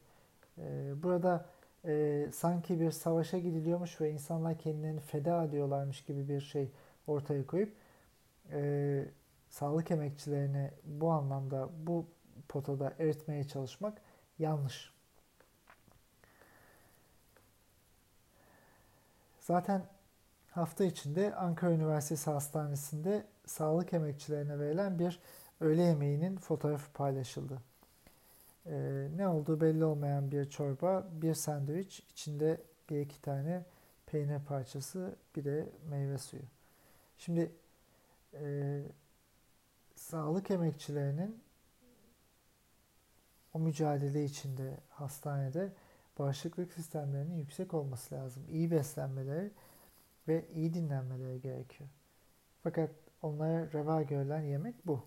Ee, 0.58 1.02
burada 1.02 1.46
e, 1.84 2.26
sanki 2.32 2.80
bir 2.80 2.90
savaşa 2.90 3.38
gidiliyormuş 3.38 4.00
ve 4.00 4.10
insanlar 4.10 4.58
kendilerini 4.58 5.00
feda 5.00 5.44
ediyorlarmış 5.44 6.04
gibi 6.04 6.28
bir 6.28 6.40
şey 6.40 6.70
ortaya 7.06 7.46
koyup 7.46 7.72
e, 8.52 9.04
sağlık 9.50 9.90
emekçilerini 9.90 10.70
bu 10.84 11.10
anlamda 11.10 11.68
bu 11.86 12.06
potada 12.48 12.94
eritmeye 12.98 13.44
çalışmak 13.48 13.98
yanlış. 14.38 14.92
Zaten 19.40 19.82
hafta 20.60 20.84
içinde 20.84 21.34
Ankara 21.34 21.72
Üniversitesi 21.72 22.30
Hastanesi'nde 22.30 23.26
sağlık 23.46 23.92
emekçilerine 23.92 24.58
verilen 24.58 24.98
bir 24.98 25.20
öğle 25.60 25.82
yemeğinin 25.82 26.36
fotoğrafı 26.36 26.92
paylaşıldı. 26.92 27.58
Ee, 28.66 29.08
ne 29.16 29.28
olduğu 29.28 29.60
belli 29.60 29.84
olmayan 29.84 30.30
bir 30.30 30.50
çorba, 30.50 31.08
bir 31.12 31.34
sandviç, 31.34 32.00
içinde 32.00 32.60
bir 32.90 33.00
iki 33.00 33.22
tane 33.22 33.64
peynir 34.06 34.40
parçası, 34.40 35.16
bir 35.36 35.44
de 35.44 35.68
meyve 35.90 36.18
suyu. 36.18 36.42
Şimdi 37.18 37.52
e, 38.34 38.82
sağlık 39.94 40.50
emekçilerinin 40.50 41.42
o 43.54 43.58
mücadele 43.58 44.24
içinde 44.24 44.76
hastanede 44.90 45.72
bağışıklık 46.18 46.72
sistemlerinin 46.72 47.38
yüksek 47.38 47.74
olması 47.74 48.14
lazım. 48.14 48.42
İyi 48.50 48.70
beslenmeleri 48.70 49.50
ve 50.30 50.44
iyi 50.54 50.74
dinlenmeleri 50.74 51.40
gerekiyor. 51.40 51.90
Fakat 52.62 52.90
onlara 53.22 53.72
reva 53.72 54.02
görülen 54.02 54.42
yemek 54.42 54.86
bu. 54.86 55.02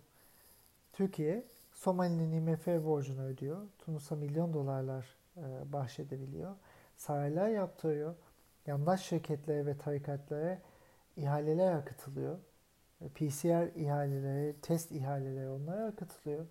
Türkiye 0.93 1.45
Somali'nin 1.71 2.31
IMF 2.31 2.67
borcunu 2.67 3.23
ödüyor. 3.23 3.67
Tunus'a 3.79 4.15
milyon 4.15 4.53
dolarlar 4.53 5.15
e, 5.37 5.73
bahşedebiliyor. 5.73 6.55
Saraylar 6.97 7.47
yaptırıyor. 7.47 8.15
Yandaş 8.67 9.01
şirketlere 9.01 9.65
ve 9.65 9.77
tarikatlara 9.77 10.61
ihaleler 11.17 11.73
akıtılıyor. 11.73 12.37
E, 13.01 13.09
PCR 13.09 13.75
ihaleleri, 13.75 14.55
test 14.61 14.91
ihaleleri 14.91 15.49
onlara 15.49 15.85
akıtılıyor. 15.85 16.45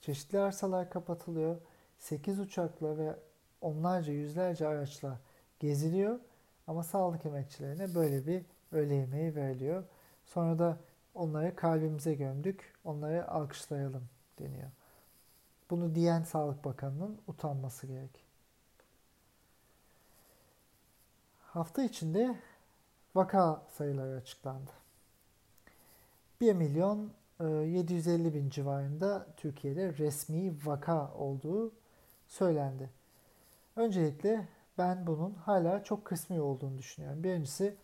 Çeşitli 0.00 0.38
arsalar 0.38 0.90
kapatılıyor. 0.90 1.56
8 1.98 2.40
uçakla 2.40 2.98
ve 2.98 3.16
onlarca 3.60 4.12
yüzlerce 4.12 4.66
araçla 4.66 5.20
geziliyor. 5.60 6.20
Ama 6.68 6.82
sağlık 6.82 7.26
emekçilerine 7.26 7.94
böyle 7.94 8.26
bir 8.26 8.44
öğle 8.72 8.94
yemeği 8.94 9.34
veriliyor. 9.36 9.84
Sonra 10.24 10.58
da 10.58 10.76
onları 11.14 11.56
kalbimize 11.56 12.14
gömdük, 12.14 12.74
onları 12.84 13.30
alkışlayalım 13.30 14.08
deniyor. 14.38 14.70
Bunu 15.70 15.94
diyen 15.94 16.22
Sağlık 16.22 16.64
Bakanı'nın 16.64 17.18
utanması 17.26 17.86
gerek. 17.86 18.24
Hafta 21.40 21.82
içinde 21.82 22.36
vaka 23.14 23.62
sayıları 23.68 24.16
açıklandı. 24.16 24.70
1 26.40 26.52
milyon 26.52 27.10
750 27.40 28.28
e, 28.28 28.34
bin 28.34 28.50
civarında 28.50 29.26
Türkiye'de 29.36 29.98
resmi 29.98 30.66
vaka 30.66 31.12
olduğu 31.12 31.72
söylendi. 32.26 32.90
Öncelikle 33.76 34.48
ben 34.78 35.06
bunun 35.06 35.34
hala 35.34 35.84
çok 35.84 36.04
kısmi 36.04 36.40
olduğunu 36.40 36.78
düşünüyorum. 36.78 37.24
Birincisi 37.24 37.76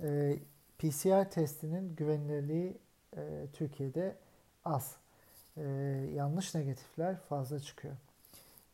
e, 0.00 0.38
PCR 0.78 1.30
testinin 1.30 1.96
güvenilirliği 1.96 2.78
e, 3.16 3.46
Türkiye'de 3.52 4.16
az. 4.64 4.96
Yanlış 6.14 6.54
negatifler 6.54 7.16
fazla 7.16 7.60
çıkıyor. 7.60 7.94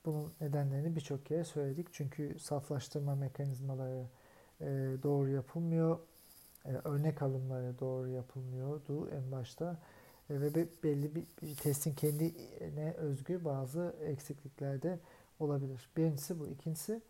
Bunun 0.04 0.32
nedenlerini 0.40 0.96
birçok 0.96 1.26
kere 1.26 1.44
söyledik. 1.44 1.86
Çünkü 1.92 2.38
saflaştırma 2.38 3.14
mekanizmaları 3.14 4.04
doğru 5.02 5.28
yapılmıyor. 5.28 5.98
Örnek 6.84 7.22
alımları 7.22 7.78
doğru 7.78 8.08
yapılmıyordu 8.08 9.10
en 9.10 9.32
başta 9.32 9.76
ve 10.30 10.54
belli 10.84 11.14
bir, 11.14 11.24
bir 11.42 11.56
testin 11.56 11.94
kendine 11.94 12.92
özgü 12.92 13.44
bazı 13.44 13.94
eksiklikler 14.06 14.82
de 14.82 14.98
olabilir. 15.40 15.88
Birincisi 15.96 16.40
bu. 16.40 16.46
İkincisi 16.46 17.00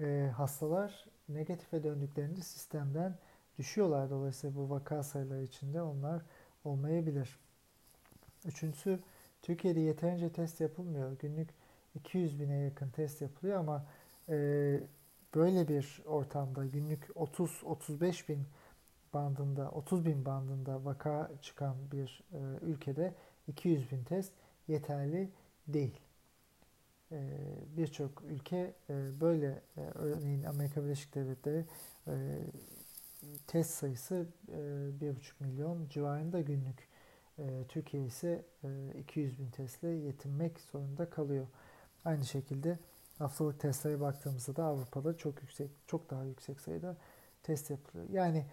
e, 0.00 0.30
hastalar 0.36 1.04
negatife 1.28 1.82
döndüklerinde 1.82 2.40
sistemden 2.40 3.18
düşüyorlar. 3.58 4.10
Dolayısıyla 4.10 4.56
bu 4.56 4.70
vaka 4.70 5.02
sayıları 5.02 5.44
içinde 5.44 5.82
onlar 5.82 6.22
olmayabilir. 6.64 7.38
Üçüncüsü 8.46 9.00
Türkiye'de 9.42 9.80
yeterince 9.80 10.32
test 10.32 10.60
yapılmıyor. 10.60 11.18
Günlük 11.18 11.48
200 11.94 12.40
bine 12.40 12.56
yakın 12.56 12.90
test 12.90 13.22
yapılıyor 13.22 13.58
ama 13.58 13.86
e, 14.28 14.34
böyle 15.34 15.68
bir 15.68 16.02
ortamda 16.06 16.66
günlük 16.66 17.04
30-35 17.04 18.28
bin 18.28 18.46
bandında 19.14 19.70
30 19.70 20.06
bin 20.06 20.24
bandında 20.24 20.84
vaka 20.84 21.30
çıkan 21.42 21.76
bir 21.92 22.24
e, 22.32 22.38
ülkede 22.62 23.14
200 23.48 23.92
bin 23.92 24.04
test 24.04 24.32
yeterli 24.68 25.30
değil. 25.66 26.00
E, 27.12 27.16
Birçok 27.76 28.22
ülke 28.22 28.74
e, 28.90 29.20
böyle 29.20 29.62
e, 29.76 29.80
örneğin 29.80 30.42
Amerika 30.44 30.84
Birleşik 30.84 31.14
Devletleri 31.14 31.64
e, 32.06 32.12
test 33.46 33.70
sayısı 33.70 34.26
e, 34.48 34.52
1,5 34.52 35.14
milyon 35.40 35.88
civarında 35.88 36.40
günlük. 36.40 36.88
Türkiye 37.68 38.04
ise 38.04 38.44
e, 38.64 38.68
200 38.98 39.38
bin 39.38 39.50
testle 39.50 39.88
yetinmek 39.88 40.60
zorunda 40.60 41.10
kalıyor. 41.10 41.46
Aynı 42.04 42.24
şekilde 42.24 42.78
haftalık 43.18 43.60
testlere 43.60 44.00
baktığımızda 44.00 44.56
da 44.56 44.64
Avrupa'da 44.64 45.16
çok 45.16 45.42
yüksek, 45.42 45.70
çok 45.86 46.10
daha 46.10 46.24
yüksek 46.24 46.60
sayıda 46.60 46.96
test 47.42 47.70
yapılıyor. 47.70 48.06
Yani 48.10 48.44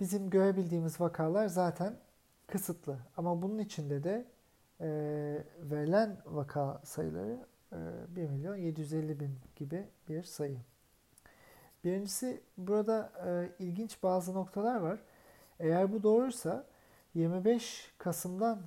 Bizim 0.00 0.30
görebildiğimiz 0.30 1.00
vakalar 1.00 1.46
zaten 1.46 1.96
kısıtlı. 2.46 2.98
Ama 3.16 3.42
bunun 3.42 3.58
içinde 3.58 4.04
de 4.04 4.24
verilen 5.70 6.16
vaka 6.26 6.80
sayıları 6.84 7.46
1 7.72 8.28
milyon 8.28 8.56
750 8.56 9.20
bin 9.20 9.38
gibi 9.56 9.88
bir 10.08 10.22
sayı. 10.22 10.58
Birincisi 11.84 12.40
burada 12.58 13.12
e, 13.26 13.64
ilginç 13.64 14.02
bazı 14.02 14.34
noktalar 14.34 14.76
var. 14.76 14.98
Eğer 15.60 15.92
bu 15.92 16.02
doğruysa 16.02 16.66
25 17.14 17.94
Kasım'dan 17.98 18.62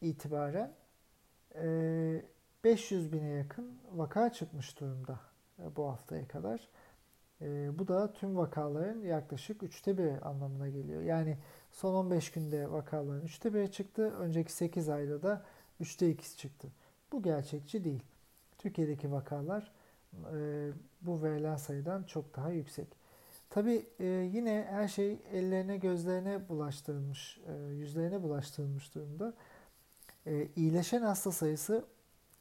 itibaren 0.00 0.72
e, 1.54 2.22
500 2.64 3.12
bine 3.12 3.28
yakın 3.28 3.78
vaka 3.92 4.32
çıkmış 4.32 4.80
durumda 4.80 5.20
e, 5.58 5.76
bu 5.76 5.88
haftaya 5.88 6.28
kadar. 6.28 6.68
E, 7.40 7.78
bu 7.78 7.88
da 7.88 8.12
tüm 8.12 8.36
vakaların 8.36 9.00
yaklaşık 9.00 9.62
üçte 9.62 9.98
biri 9.98 10.20
anlamına 10.20 10.68
geliyor. 10.68 11.02
Yani 11.02 11.38
son 11.72 11.94
15 11.94 12.30
günde 12.30 12.72
vakaların 12.72 13.22
üçte 13.22 13.54
biri 13.54 13.72
çıktı. 13.72 14.14
Önceki 14.18 14.52
8 14.52 14.88
ayda 14.88 15.22
da 15.22 15.44
üçte 15.80 16.10
ikisi 16.10 16.36
çıktı. 16.36 16.68
Bu 17.12 17.22
gerçekçi 17.22 17.84
değil. 17.84 18.02
Türkiye'deki 18.64 19.12
vakalar 19.12 19.72
e, 20.34 20.70
bu 21.02 21.22
verilen 21.22 21.56
sayıdan 21.56 22.02
çok 22.02 22.36
daha 22.36 22.50
yüksek. 22.50 22.88
Tabi 23.50 23.86
e, 24.00 24.04
yine 24.06 24.66
her 24.70 24.88
şey 24.88 25.18
ellerine 25.32 25.76
gözlerine 25.76 26.48
bulaştırılmış, 26.48 27.40
e, 27.46 27.74
yüzlerine 27.74 28.22
bulaştırılmış 28.22 28.94
durumda. 28.94 29.34
E, 30.26 30.48
iyileşen 30.56 31.02
hasta 31.02 31.32
sayısı 31.32 31.84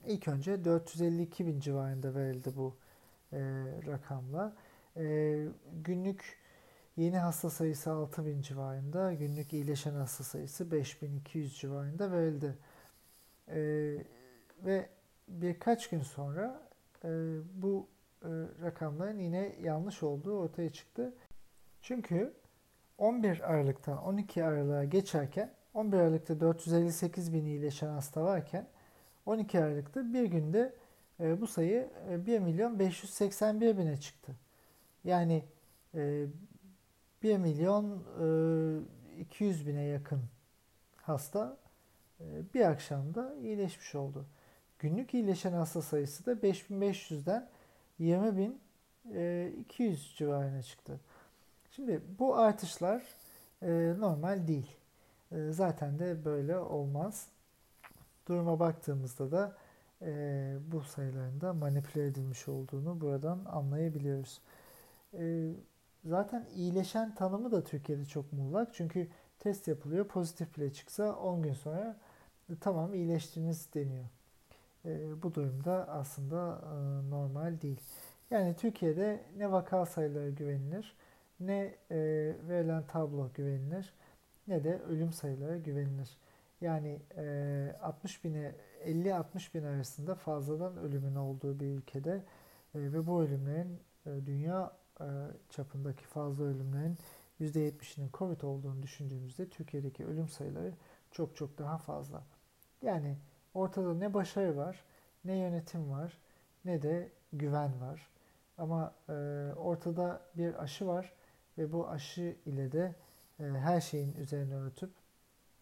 ilk 0.07 0.27
önce 0.27 0.65
452 0.65 1.45
bin 1.47 1.59
civarında 1.59 2.15
verildi 2.15 2.49
bu 2.55 2.75
e, 3.33 3.39
rakamla. 3.87 4.53
E, 4.97 5.45
günlük 5.83 6.37
yeni 6.97 7.17
hasta 7.17 7.49
sayısı 7.49 7.91
6000 7.91 8.41
civarında, 8.41 9.13
günlük 9.13 9.53
iyileşen 9.53 9.93
hasta 9.93 10.23
sayısı 10.23 10.71
5200 10.71 11.57
civarında 11.57 12.11
verildi. 12.11 12.57
E, 13.47 13.59
ve 14.65 14.89
birkaç 15.27 15.89
gün 15.89 16.01
sonra 16.01 16.61
e, 17.03 17.09
bu 17.53 17.87
e, 18.21 18.29
rakamların 18.63 19.19
yine 19.19 19.55
yanlış 19.61 20.03
olduğu 20.03 20.37
ortaya 20.37 20.69
çıktı. 20.73 21.13
Çünkü 21.81 22.33
11 22.97 23.51
Aralık'tan 23.51 24.03
12 24.03 24.43
Aralık'a 24.43 24.83
geçerken 24.83 25.53
11 25.73 25.97
Aralık'ta 25.97 26.39
458 26.39 27.33
bin 27.33 27.45
iyileşen 27.45 27.87
hasta 27.87 28.23
varken 28.23 28.67
12 29.25 29.59
Aralık'ta 29.59 30.13
bir 30.13 30.23
günde 30.23 30.73
e, 31.19 31.41
bu 31.41 31.47
sayı 31.47 31.89
e, 32.09 32.25
1 32.25 32.39
milyon 32.39 32.79
581 32.79 33.77
bine 33.77 33.97
çıktı. 33.97 34.35
Yani 35.03 35.45
e, 35.95 36.25
1 37.23 37.37
milyon 37.37 38.03
e, 39.17 39.21
200 39.21 39.67
bine 39.67 39.83
yakın 39.83 40.21
hasta 40.95 41.57
e, 42.19 42.25
bir 42.53 42.61
akşamda 42.61 43.35
iyileşmiş 43.35 43.95
oldu. 43.95 44.25
Günlük 44.83 45.13
iyileşen 45.13 45.53
hasta 45.53 45.81
sayısı 45.81 46.25
da 46.25 46.33
5500'den 46.33 47.49
20.200 47.99 48.53
e, 49.13 49.95
civarına 50.17 50.61
çıktı. 50.61 50.99
Şimdi 51.71 52.01
bu 52.19 52.35
artışlar 52.35 53.03
e, 53.61 53.93
normal 53.99 54.47
değil. 54.47 54.75
E, 55.31 55.51
zaten 55.51 55.99
de 55.99 56.25
böyle 56.25 56.57
olmaz. 56.57 57.27
Duruma 58.27 58.59
baktığımızda 58.59 59.31
da 59.31 59.57
bu 60.71 60.81
sayıların 60.81 61.41
da 61.41 61.53
manipüle 61.53 62.05
edilmiş 62.05 62.47
olduğunu 62.47 63.01
buradan 63.01 63.45
anlayabiliyoruz. 63.45 64.41
Zaten 66.05 66.45
iyileşen 66.55 67.15
tanımı 67.15 67.51
da 67.51 67.63
Türkiye'de 67.63 68.05
çok 68.05 68.33
muğlak. 68.33 68.73
Çünkü 68.73 69.07
test 69.39 69.67
yapılıyor. 69.67 70.07
Pozitif 70.07 70.57
bile 70.57 70.73
çıksa 70.73 71.15
10 71.15 71.41
gün 71.41 71.53
sonra 71.53 71.97
tamam 72.61 72.93
iyileştiniz 72.93 73.73
deniyor. 73.73 74.05
E, 74.85 75.23
bu 75.23 75.33
durumda 75.33 75.87
aslında 75.89 76.61
e, 76.63 77.09
normal 77.09 77.61
değil. 77.61 77.81
Yani 78.31 78.55
Türkiye'de 78.55 79.23
ne 79.37 79.51
vaka 79.51 79.85
sayıları 79.85 80.29
güvenilir, 80.29 80.95
ne 81.39 81.75
e, 81.91 81.97
verilen 82.49 82.83
tablo 82.87 83.29
güvenilir, 83.33 83.93
ne 84.47 84.63
de 84.63 84.79
ölüm 84.81 85.13
sayıları 85.13 85.57
güvenilir. 85.57 86.17
Yani 86.61 86.99
e, 87.17 87.75
60 87.81 88.23
bine 88.23 88.55
50-60 88.85 89.53
bin 89.53 89.63
arasında 89.63 90.15
fazladan 90.15 90.77
ölümün 90.77 91.15
olduğu 91.15 91.59
bir 91.59 91.65
ülkede 91.65 92.23
e, 92.75 92.79
ve 92.79 93.07
bu 93.07 93.21
ölümlerin 93.21 93.79
e, 94.05 94.25
dünya 94.25 94.73
e, 95.01 95.05
çapındaki 95.49 96.05
fazla 96.05 96.43
ölümlerin 96.43 96.97
%70'inin 97.41 98.09
Covid 98.13 98.41
olduğunu 98.41 98.83
düşündüğümüzde 98.83 99.49
Türkiye'deki 99.49 100.05
ölüm 100.05 100.29
sayıları 100.29 100.73
çok 101.11 101.35
çok 101.35 101.57
daha 101.57 101.77
fazla. 101.77 102.23
Yani 102.81 103.17
ortada 103.53 103.93
ne 103.93 104.13
başarı 104.13 104.57
var, 104.57 104.83
ne 105.25 105.37
yönetim 105.37 105.91
var, 105.91 106.17
ne 106.65 106.81
de 106.81 107.11
güven 107.33 107.81
var. 107.81 108.09
Ama 108.57 108.93
e, 109.09 109.13
ortada 109.55 110.21
bir 110.35 110.63
aşı 110.63 110.87
var 110.87 111.13
ve 111.57 111.71
bu 111.71 111.89
aşı 111.89 112.35
ile 112.45 112.71
de 112.71 112.95
e, 113.39 113.43
her 113.43 113.81
şeyin 113.81 114.13
üzerine 114.13 114.55
örtüp 114.55 114.91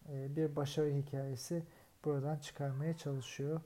e, 0.08 0.36
bir 0.36 0.56
başarı 0.56 0.90
hikayesi 0.90 1.62
buradan 2.04 2.36
çıkarmaya 2.36 2.96
çalışıyor 2.96 3.60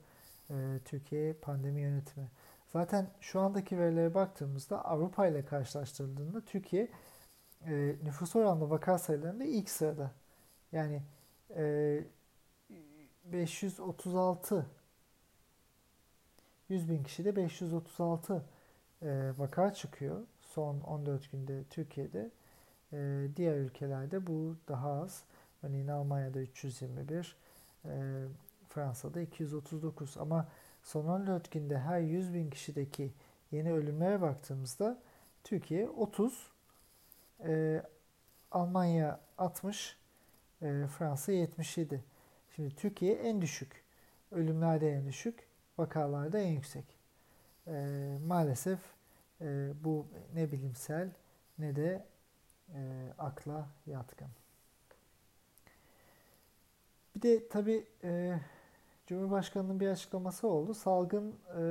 e, 0.49 0.79
Türkiye 0.85 1.33
pandemi 1.33 1.81
yönetimi. 1.81 2.27
Zaten 2.67 3.07
şu 3.21 3.39
andaki 3.39 3.79
verilere 3.79 4.13
baktığımızda 4.13 4.85
Avrupa 4.85 5.27
ile 5.27 5.45
karşılaştırıldığında 5.45 6.41
Türkiye 6.41 6.87
e, 7.65 7.95
nüfus 8.03 8.35
oranlı 8.35 8.69
vaka 8.69 8.97
sayılarında 8.97 9.43
ilk 9.43 9.69
sırada. 9.69 10.11
Yani 10.71 11.01
e, 11.55 12.03
536 13.31 14.65
100 16.69 16.89
bin 16.89 17.03
kişide 17.03 17.35
536 17.35 18.45
e, 19.01 19.31
vaka 19.37 19.73
çıkıyor 19.73 20.21
son 20.41 20.81
14 20.81 21.31
günde 21.31 21.63
Türkiye'de. 21.69 22.31
E, 22.93 23.27
diğer 23.35 23.57
ülkelerde 23.57 24.27
bu 24.27 24.55
daha 24.67 24.91
az. 24.91 25.23
Örneğin 25.63 25.87
Almanya'da 25.87 26.39
321, 26.39 27.35
e, 27.85 28.23
Fransa'da 28.69 29.21
239 29.21 30.17
ama 30.17 30.47
son 30.83 31.07
14 31.07 31.51
günde 31.51 31.79
her 31.79 31.99
100 31.99 32.33
bin 32.33 32.49
kişideki 32.49 33.13
yeni 33.51 33.73
ölümlere 33.73 34.21
baktığımızda 34.21 34.99
Türkiye 35.43 35.89
30, 35.89 36.47
e, 37.45 37.83
Almanya 38.51 39.19
60, 39.37 39.97
e, 40.61 40.87
Fransa 40.87 41.31
77. 41.31 42.03
Şimdi 42.57 42.75
Türkiye 42.75 43.13
en 43.13 43.41
düşük, 43.41 43.83
ölümlerde 44.31 44.91
en 44.91 45.07
düşük, 45.07 45.47
vakalarda 45.77 46.39
en 46.39 46.51
yüksek. 46.51 46.85
E, 47.67 47.73
maalesef 48.27 48.79
e, 49.41 49.71
bu 49.83 50.05
ne 50.33 50.51
bilimsel 50.51 51.09
ne 51.59 51.75
de 51.75 52.05
e, 52.73 52.79
akla 53.17 53.67
yatkın. 53.87 54.27
Bir 57.15 57.21
de 57.21 57.47
tabii 57.47 57.85
e, 58.03 58.39
Cumhurbaşkanı'nın 59.07 59.79
bir 59.79 59.87
açıklaması 59.87 60.47
oldu. 60.47 60.73
Salgın 60.73 61.35
e, 61.59 61.63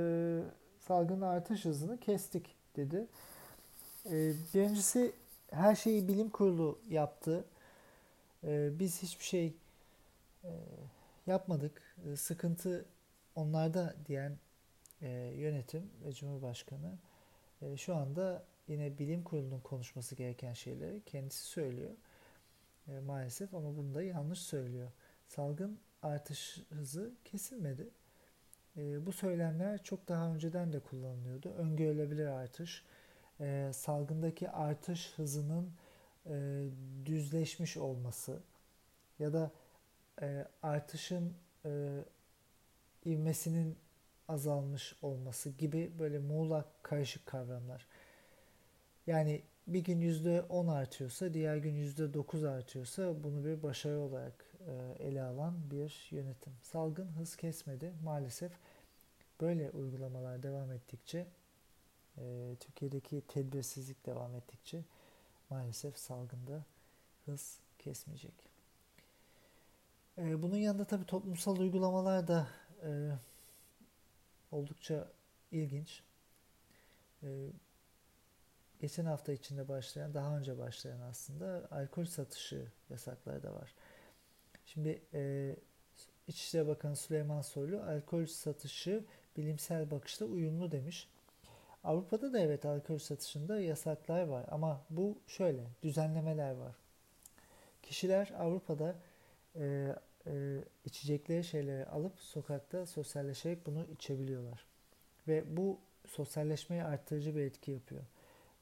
salgın 0.80 1.20
artış 1.20 1.64
hızını 1.64 2.01
kestik 2.01 2.55
dedi. 2.76 3.07
E, 4.07 4.32
birincisi 4.55 5.12
her 5.51 5.74
şeyi 5.74 6.09
bilim 6.09 6.30
kurulu 6.30 6.78
yaptı. 6.89 7.45
E, 8.45 8.78
biz 8.78 9.03
hiçbir 9.03 9.24
şey 9.24 9.55
yapmadık. 11.27 11.97
E, 12.07 12.17
sıkıntı 12.17 12.85
onlarda 13.35 13.95
diyen 14.07 14.39
e, 15.03 15.09
yönetim 15.37 15.91
ve 16.05 16.13
Cumhurbaşkanı 16.13 16.99
e, 17.63 17.77
şu 17.77 17.97
anda 17.97 18.45
yine 18.69 18.99
bilim 18.99 19.23
kurulunun 19.23 19.61
konuşması 19.61 20.15
gereken 20.15 20.53
şeyleri 20.53 21.03
kendisi 21.07 21.45
söylüyor. 21.45 21.91
E, 22.89 23.01
maalesef 23.01 23.55
ama 23.55 23.77
bunu 23.77 23.95
da 23.95 24.03
yanlış 24.03 24.39
söylüyor. 24.39 24.91
Salgın 25.29 25.79
artış 26.03 26.63
hızı 26.69 27.13
kesilmedi. 27.25 27.89
E, 28.77 29.07
bu 29.07 29.13
söylemler 29.13 29.83
çok 29.83 30.09
daha 30.09 30.35
önceden 30.35 30.73
de 30.73 30.81
kullanılıyordu. 30.81 31.49
Öngörülebilir 31.49 32.27
artış, 32.27 32.85
e, 33.41 33.71
salgındaki 33.75 34.51
artış 34.51 35.13
hızının 35.17 35.73
e, 36.27 36.65
düzleşmiş 37.05 37.77
olması 37.77 38.43
ya 39.19 39.33
da 39.33 39.51
e, 40.23 40.47
artışın 40.62 41.35
e, 41.64 42.05
ivmesinin 43.07 43.79
azalmış 44.29 44.97
olması 45.03 45.51
gibi 45.51 45.93
böyle 45.99 46.19
muğlak 46.19 46.67
karışık 46.85 47.27
kavramlar. 47.27 47.87
Yani 49.07 49.43
bir 49.67 49.85
gün 49.85 50.01
yüzde 50.01 50.43
10 50.43 50.67
artıyorsa, 50.67 51.35
diğer 51.35 51.57
gün 51.57 51.75
yüzde 51.75 52.14
9 52.14 52.45
artıyorsa 52.45 53.25
bunu 53.25 53.45
bir 53.45 53.62
başarı 53.62 54.01
olarak 54.01 54.45
e, 54.69 55.05
ele 55.05 55.23
alan 55.23 55.71
bir 55.71 56.09
yönetim. 56.11 56.53
Salgın 56.62 57.09
hız 57.09 57.37
kesmedi. 57.37 57.93
Maalesef 58.05 58.53
böyle 59.41 59.71
uygulamalar 59.71 60.43
devam 60.43 60.73
ettikçe, 60.73 61.27
e, 62.19 62.55
Türkiye'deki 62.61 63.23
tedbirsizlik 63.29 64.07
devam 64.07 64.35
ettikçe 64.35 64.85
maalesef 65.51 65.99
salgında 65.99 66.64
hız 67.27 67.59
kesmeyecek. 67.79 68.46
E, 70.19 70.43
bunun 70.43 70.57
yanında 70.57 70.85
tabii 70.85 71.07
toplumsal 71.07 71.57
uygulamalar 71.57 72.29
da 72.29 72.49
oldukça 74.53 75.09
ilginç. 75.53 76.03
Geçen 78.81 79.05
hafta 79.05 79.33
içinde 79.33 79.69
başlayan, 79.69 80.14
daha 80.14 80.39
önce 80.39 80.59
başlayan 80.59 81.01
aslında 81.01 81.69
alkol 81.71 82.05
satışı 82.05 82.67
yasakları 82.91 83.43
da 83.43 83.55
var. 83.55 83.75
Şimdi 84.67 85.03
e, 85.14 85.57
İçişleri 86.29 86.69
Bakanı 86.69 86.97
Süleyman 86.97 87.43
Soylu 87.43 87.81
alkol 87.83 88.27
satışı 88.27 89.05
bilimsel 89.37 89.91
bakışla 89.91 90.27
uyumlu 90.27 90.73
demiş. 90.73 91.09
Avrupa'da 91.85 92.33
da 92.33 92.39
evet 92.39 92.64
alkol 92.64 92.99
satışında 92.99 93.61
yasaklar 93.61 94.23
var 94.23 94.45
ama 94.51 94.81
bu 94.91 95.19
şöyle 95.27 95.62
düzenlemeler 95.83 96.51
var. 96.51 96.75
Kişiler 97.83 98.33
Avrupa'da 98.39 98.95
e, 99.57 99.95
e, 100.27 100.64
içecekleri 100.85 101.45
şeyleri 101.45 101.87
alıp 101.87 102.20
sokakta 102.20 102.87
sosyalleşerek 102.87 103.66
bunu 103.66 103.87
içebiliyorlar. 103.95 104.66
Ve 105.29 105.57
bu 105.57 105.79
sosyalleşmeyi 106.07 106.83
arttırıcı 106.83 107.37
bir 107.37 107.41
etki 107.41 107.70
yapıyor. 107.70 108.03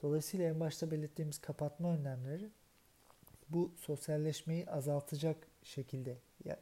Dolayısıyla 0.02 0.48
en 0.48 0.60
başta 0.60 0.90
belirttiğimiz 0.90 1.38
kapatma 1.38 1.94
önlemleri 1.94 2.50
bu 3.48 3.72
sosyalleşmeyi 3.76 4.70
azaltacak 4.70 5.36
şekilde 5.62 6.18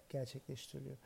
gerçekleştiriliyor. 0.09 0.97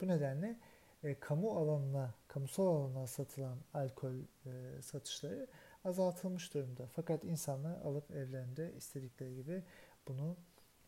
Bu 0.00 0.08
nedenle 0.08 0.56
e, 1.04 1.14
kamu 1.20 1.50
alanına, 1.50 2.14
kamusal 2.28 2.66
alana 2.66 3.06
satılan 3.06 3.58
alkol 3.74 4.14
e, 4.46 4.82
satışları 4.82 5.46
azaltılmış 5.84 6.54
durumda. 6.54 6.86
Fakat 6.86 7.24
insanlar 7.24 7.80
alıp 7.80 8.10
evlerinde 8.10 8.72
istedikleri 8.76 9.34
gibi 9.34 9.62
bunu 10.08 10.36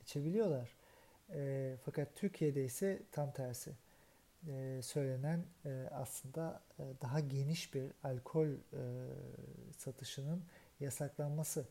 içebiliyorlar. 0.02 0.76
E, 1.32 1.74
fakat 1.84 2.16
Türkiye'de 2.16 2.64
ise 2.64 3.02
tam 3.12 3.32
tersi. 3.32 3.72
E, 4.48 4.80
söylenen 4.82 5.44
e, 5.64 5.88
aslında 5.92 6.62
e, 6.78 6.82
daha 7.02 7.20
geniş 7.20 7.74
bir 7.74 7.92
alkol 8.04 8.48
e, 8.48 8.56
satışının 9.78 10.42
yasaklanması. 10.80 11.66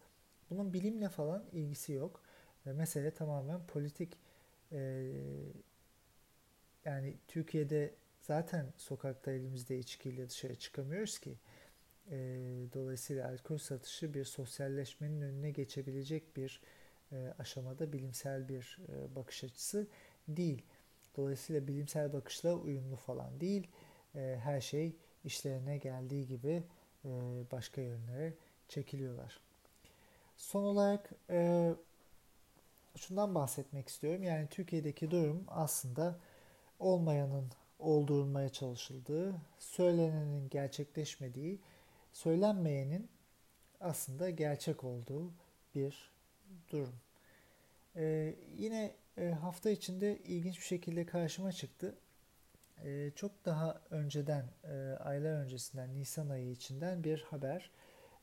Bunun 0.49 0.73
bilimle 0.73 1.09
falan 1.09 1.43
ilgisi 1.53 1.93
yok. 1.93 2.21
E, 2.65 2.71
mesele 2.71 3.11
tamamen 3.11 3.67
politik 3.67 4.17
e, 4.71 5.11
yani 6.85 7.17
Türkiye'de 7.27 7.93
zaten 8.21 8.65
sokakta 8.77 9.31
elimizde 9.31 9.79
içkiyle 9.79 10.29
dışarı 10.29 10.55
çıkamıyoruz 10.55 11.19
ki. 11.19 11.35
E, 12.11 12.17
dolayısıyla 12.73 13.29
alkol 13.29 13.57
satışı 13.57 14.13
bir 14.13 14.23
sosyalleşmenin 14.25 15.21
önüne 15.21 15.51
geçebilecek 15.51 16.37
bir 16.37 16.61
aşamada 17.39 17.93
bilimsel 17.93 18.49
bir 18.49 18.79
e, 18.89 19.15
bakış 19.15 19.43
açısı 19.43 19.87
değil. 20.27 20.61
Dolayısıyla 21.17 21.67
bilimsel 21.67 22.13
bakışla 22.13 22.53
uyumlu 22.53 22.95
falan 22.95 23.39
değil. 23.39 23.67
E, 24.15 24.39
her 24.43 24.61
şey 24.61 24.95
işlerine 25.23 25.77
geldiği 25.77 26.27
gibi 26.27 26.63
e, 27.05 27.09
başka 27.51 27.81
yönlere 27.81 28.33
çekiliyorlar. 28.67 29.39
son 30.37 30.63
olarak 30.63 31.09
e, 31.29 31.73
şundan 32.97 33.35
bahsetmek 33.35 33.87
istiyorum. 33.87 34.23
Yani 34.23 34.47
Türkiye'deki 34.49 35.11
durum 35.11 35.43
aslında 35.47 36.19
olmayanın 36.79 37.45
oldurulmaya 37.79 38.49
çalışıldığı, 38.49 39.35
söylenenin 39.59 40.49
gerçekleşmediği, 40.49 41.59
söylenmeyenin 42.13 43.09
aslında 43.81 44.29
gerçek 44.29 44.83
olduğu 44.83 45.31
bir 45.75 46.14
durum. 46.71 46.93
Ee, 47.95 48.35
yine 48.57 48.95
e, 49.17 49.29
hafta 49.29 49.69
içinde 49.69 50.17
ilginç 50.17 50.57
bir 50.57 50.65
şekilde 50.65 51.05
karşıma 51.05 51.51
çıktı. 51.51 51.95
Ee, 52.83 53.11
çok 53.15 53.45
daha 53.45 53.81
önceden, 53.89 54.45
e, 54.63 54.97
aylar 54.99 55.33
öncesinden, 55.43 55.95
Nisan 55.95 56.29
ayı 56.29 56.51
içinden 56.51 57.03
bir 57.03 57.21
haber. 57.21 57.71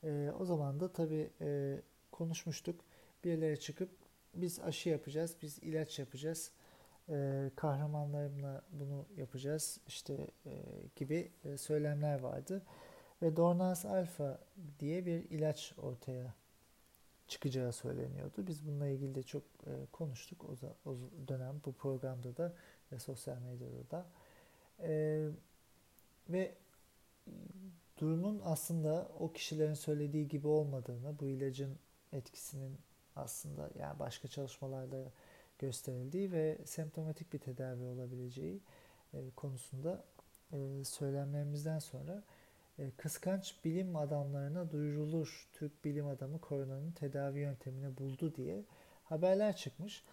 E, 0.04 0.30
o 0.38 0.44
zaman 0.44 0.80
da 0.80 0.92
tabii 0.92 1.30
e, 1.40 1.76
konuşmuştuk. 2.12 2.84
Birileri 3.24 3.60
çıkıp 3.60 3.90
biz 4.34 4.60
aşı 4.60 4.88
yapacağız, 4.88 5.36
biz 5.42 5.58
ilaç 5.58 5.98
yapacağız, 5.98 6.52
e, 7.08 7.50
kahramanlarımla 7.56 8.62
bunu 8.70 9.06
yapacağız 9.16 9.80
işte 9.86 10.26
e, 10.46 10.50
gibi 10.96 11.30
e, 11.44 11.58
söylemler 11.58 12.20
vardı. 12.20 12.62
Ve 13.22 13.36
Dornaz 13.36 13.86
Alfa 13.86 14.38
diye 14.80 15.06
bir 15.06 15.30
ilaç 15.30 15.72
ortaya 15.78 16.34
çıkacağı 17.32 17.72
söyleniyordu. 17.72 18.46
Biz 18.46 18.66
bununla 18.66 18.88
ilgili 18.88 19.14
de 19.14 19.22
çok 19.22 19.42
e, 19.42 19.72
konuştuk 19.92 20.44
o, 20.44 20.90
o 20.90 20.96
dönem 21.28 21.60
bu 21.64 21.72
programda 21.72 22.36
da 22.36 22.52
ve 22.92 22.98
sosyal 22.98 23.38
medyada 23.38 23.90
da. 23.90 24.06
E, 24.80 25.28
ve 26.28 26.54
durumun 27.98 28.40
aslında 28.44 29.08
o 29.18 29.32
kişilerin 29.32 29.74
söylediği 29.74 30.28
gibi 30.28 30.46
olmadığını, 30.46 31.18
bu 31.20 31.28
ilacın 31.28 31.78
etkisinin 32.12 32.78
aslında 33.16 33.70
yani 33.78 33.98
başka 33.98 34.28
çalışmalarda 34.28 35.12
gösterildiği 35.58 36.32
ve 36.32 36.58
semptomatik 36.64 37.32
bir 37.32 37.38
tedavi 37.38 37.84
olabileceği 37.84 38.60
e, 39.14 39.18
konusunda 39.36 40.04
e, 40.52 40.84
söylemlerimizden 40.84 41.78
sonra 41.78 42.22
kıskanç 42.96 43.56
bilim 43.64 43.96
adamlarına 43.96 44.70
duyurulur 44.70 45.48
Türk 45.52 45.84
bilim 45.84 46.06
adamı 46.06 46.40
koronanın 46.40 46.92
tedavi 46.92 47.40
yöntemini 47.40 47.96
buldu 47.98 48.34
diye 48.34 48.64
haberler 49.04 49.56
çıkmış. 49.56 50.04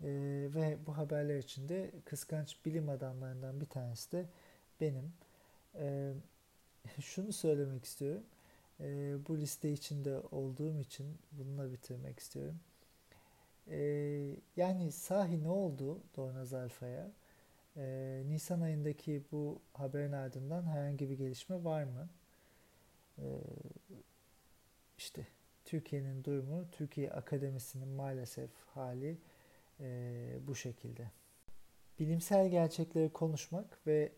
Ve 0.00 0.78
bu 0.86 0.96
haberler 0.96 1.38
içinde 1.38 1.90
kıskanç 2.04 2.64
bilim 2.64 2.88
adamlarından 2.88 3.60
bir 3.60 3.66
tanesi 3.66 4.12
de 4.12 4.26
benim. 4.80 5.12
Şunu 7.00 7.32
söylemek 7.32 7.84
istiyorum. 7.84 8.24
Bu 9.28 9.38
liste 9.38 9.72
içinde 9.72 10.20
olduğum 10.30 10.80
için 10.80 11.18
bununla 11.32 11.72
bitirmek 11.72 12.18
istiyorum. 12.18 12.60
Ee, 13.68 14.36
yani 14.56 14.92
sahi 14.92 15.42
ne 15.44 15.48
oldu 15.48 16.00
Dornaz 16.16 16.54
Alfa'ya? 16.54 17.10
Ee, 17.76 18.22
Nisan 18.26 18.60
ayındaki 18.60 19.22
bu 19.32 19.62
haberin 19.72 20.12
ardından 20.12 20.62
herhangi 20.62 21.10
bir 21.10 21.18
gelişme 21.18 21.64
var 21.64 21.84
mı? 21.84 22.08
Ee, 23.18 23.22
işte 24.98 25.26
Türkiye'nin 25.64 26.24
durumu, 26.24 26.70
Türkiye 26.70 27.10
Akademisi'nin 27.10 27.88
maalesef 27.88 28.50
hali 28.74 29.18
e, 29.80 30.38
bu 30.46 30.54
şekilde. 30.54 31.10
Bilimsel 31.98 32.48
gerçekleri 32.48 33.12
konuşmak 33.12 33.86
ve 33.86 34.12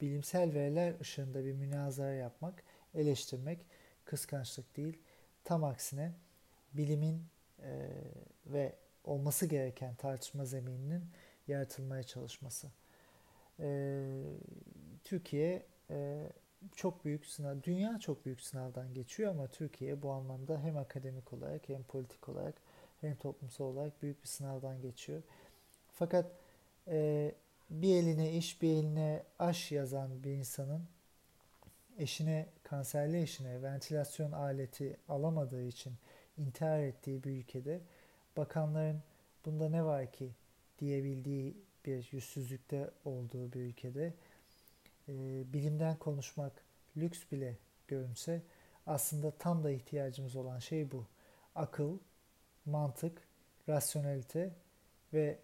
bilimsel 0.00 0.54
veriler 0.54 1.00
ışığında 1.00 1.44
bir 1.44 1.52
münazara 1.52 2.12
yapmak, 2.12 2.62
eleştirmek 2.94 3.66
kıskançlık 4.04 4.76
değil. 4.76 4.98
Tam 5.44 5.64
aksine 5.64 6.12
bilimin 6.72 7.22
e, 7.62 7.88
ve 8.46 8.72
olması 9.04 9.46
gereken 9.46 9.94
tartışma 9.94 10.44
zemininin 10.44 11.04
yaratılmaya 11.48 12.02
çalışması. 12.02 12.70
E, 13.60 14.00
Türkiye 15.04 15.66
e, 15.90 16.28
çok 16.74 17.04
büyük 17.04 17.26
sınav, 17.26 17.62
dünya 17.62 17.98
çok 17.98 18.24
büyük 18.24 18.40
sınavdan 18.40 18.94
geçiyor 18.94 19.30
ama 19.30 19.46
Türkiye 19.46 20.02
bu 20.02 20.10
anlamda 20.10 20.60
hem 20.60 20.76
akademik 20.76 21.32
olarak 21.32 21.68
hem 21.68 21.82
politik 21.82 22.28
olarak 22.28 22.54
hem 23.00 23.16
toplumsal 23.16 23.64
olarak 23.64 24.02
büyük 24.02 24.22
bir 24.22 24.28
sınavdan 24.28 24.80
geçiyor. 24.80 25.22
Fakat 25.92 26.26
e, 26.88 27.34
bir 27.70 27.96
eline 27.96 28.32
iş 28.32 28.62
bir 28.62 28.72
eline 28.72 29.22
aş 29.38 29.72
yazan 29.72 30.24
bir 30.24 30.30
insanın 30.30 30.82
eşine 31.98 32.46
kanserli 32.62 33.22
eşine 33.22 33.62
ventilasyon 33.62 34.32
aleti 34.32 34.96
alamadığı 35.08 35.62
için 35.62 35.92
intihar 36.38 36.80
ettiği 36.80 37.24
bir 37.24 37.30
ülkede 37.30 37.80
bakanların 38.36 39.02
bunda 39.44 39.68
ne 39.68 39.84
var 39.84 40.12
ki 40.12 40.30
diyebildiği 40.78 41.56
bir 41.86 42.08
yüzsüzlükte 42.12 42.90
olduğu 43.04 43.52
bir 43.52 43.60
ülkede 43.60 44.14
e, 45.08 45.12
bilimden 45.52 45.96
konuşmak 45.96 46.52
lüks 46.96 47.20
bile 47.32 47.56
görünse 47.88 48.42
aslında 48.86 49.30
tam 49.30 49.64
da 49.64 49.70
ihtiyacımız 49.70 50.36
olan 50.36 50.58
şey 50.58 50.90
bu. 50.90 51.06
Akıl, 51.54 51.98
mantık, 52.66 53.22
rasyonelite 53.68 54.50
ve 55.12 55.38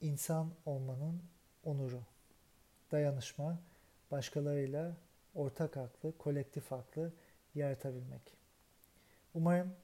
insan 0.00 0.50
olmanın 0.66 1.22
onuru. 1.64 2.00
Dayanışma, 2.92 3.58
başkalarıyla 4.10 4.96
ortak 5.34 5.76
aklı, 5.76 6.18
kolektif 6.18 6.72
aklı 6.72 7.12
yaratabilmek. 7.54 8.22
Umarım 9.34 9.74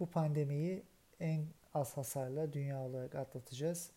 bu 0.00 0.06
pandemiyi 0.10 0.82
en 1.20 1.46
az 1.76 1.96
hasarla 1.96 2.52
dünya 2.52 2.80
olarak 2.80 3.14
atlatacağız. 3.14 3.90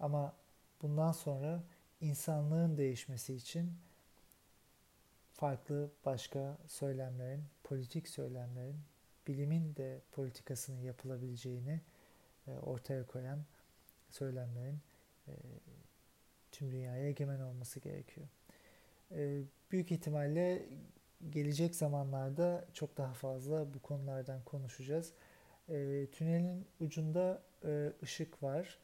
Ama 0.00 0.34
bundan 0.82 1.12
sonra 1.12 1.62
insanlığın 2.00 2.76
değişmesi 2.76 3.34
için 3.34 3.72
farklı 5.34 5.90
başka 6.04 6.58
söylemlerin, 6.66 7.44
politik 7.64 8.08
söylemlerin, 8.08 8.76
bilimin 9.26 9.76
de 9.76 10.00
politikasının 10.12 10.80
yapılabileceğini 10.80 11.80
e, 12.46 12.58
ortaya 12.58 13.06
koyan 13.06 13.44
söylemlerin 14.10 14.80
e, 15.28 15.32
tüm 16.52 16.72
dünyaya 16.72 17.08
egemen 17.08 17.40
olması 17.40 17.80
gerekiyor. 17.80 18.26
E, 19.10 19.42
büyük 19.70 19.92
ihtimalle 19.92 20.68
gelecek 21.30 21.76
zamanlarda 21.76 22.64
çok 22.74 22.96
daha 22.96 23.12
fazla 23.12 23.74
bu 23.74 23.82
konulardan 23.82 24.44
konuşacağız. 24.44 25.12
E, 25.72 26.06
tünelin 26.12 26.66
ucunda 26.80 27.42
e, 27.64 27.92
ışık 28.02 28.42
var. 28.42 28.78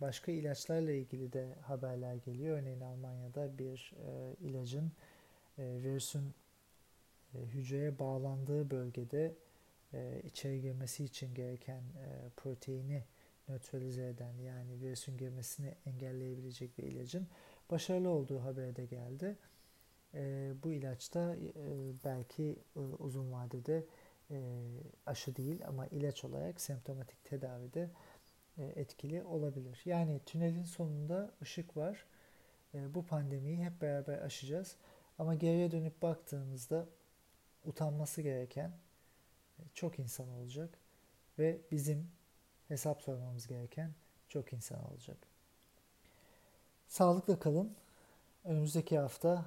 Başka 0.00 0.32
ilaçlarla 0.32 0.92
ilgili 0.92 1.32
de 1.32 1.54
haberler 1.62 2.14
geliyor. 2.14 2.58
Örneğin 2.58 2.80
Almanya'da 2.80 3.58
bir 3.58 3.92
e, 4.06 4.34
ilacın 4.46 4.92
e, 5.58 5.62
virüsün 5.82 6.34
e, 7.34 7.38
hücreye 7.38 7.98
bağlandığı 7.98 8.70
bölgede 8.70 9.34
e, 9.92 10.22
içeri 10.24 10.60
girmesi 10.60 11.04
için 11.04 11.34
gereken 11.34 11.80
e, 11.80 12.28
proteini 12.36 13.02
nötralize 13.48 14.08
eden 14.08 14.34
yani 14.46 14.80
virüsün 14.82 15.18
girmesini 15.18 15.74
engelleyebilecek 15.86 16.78
bir 16.78 16.82
ilacın 16.82 17.26
başarılı 17.70 18.08
olduğu 18.08 18.40
haberi 18.40 18.76
de 18.76 18.84
geldi. 18.84 19.36
E, 20.14 20.52
bu 20.64 20.72
ilaç 20.72 21.14
da 21.14 21.36
e, 21.36 21.42
belki 22.04 22.56
e, 22.76 22.78
uzun 22.78 23.32
vadede 23.32 23.84
e, 24.30 24.38
aşı 25.06 25.36
değil 25.36 25.66
ama 25.66 25.86
ilaç 25.86 26.24
olarak 26.24 26.60
semptomatik 26.60 27.24
tedavide 27.24 27.90
e, 28.58 28.64
etkili 28.64 29.24
olabilir. 29.24 29.80
Yani 29.84 30.20
tünelin 30.26 30.64
sonunda 30.64 31.30
ışık 31.42 31.76
var. 31.76 32.04
E, 32.74 32.94
bu 32.94 33.06
pandemiyi 33.06 33.64
hep 33.64 33.80
beraber 33.82 34.18
aşacağız. 34.18 34.76
Ama 35.18 35.34
geriye 35.34 35.70
dönüp 35.70 36.02
baktığımızda 36.02 36.86
utanması 37.64 38.22
gereken 38.22 38.72
çok 39.74 39.98
insan 39.98 40.28
olacak 40.28 40.78
ve 41.38 41.58
bizim 41.70 42.10
hesap 42.68 43.02
sormamız 43.02 43.46
gereken 43.46 43.92
çok 44.28 44.52
insan 44.52 44.90
olacak. 44.90 45.16
Sağlıkla 46.88 47.38
kalın. 47.38 47.74
Önümüzdeki 48.44 48.98
hafta 48.98 49.44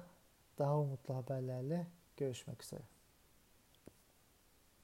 daha 0.58 0.78
umutlu 0.78 1.16
haberlerle 1.16 1.86
görüşmek 2.16 2.62
üzere. 2.62 2.93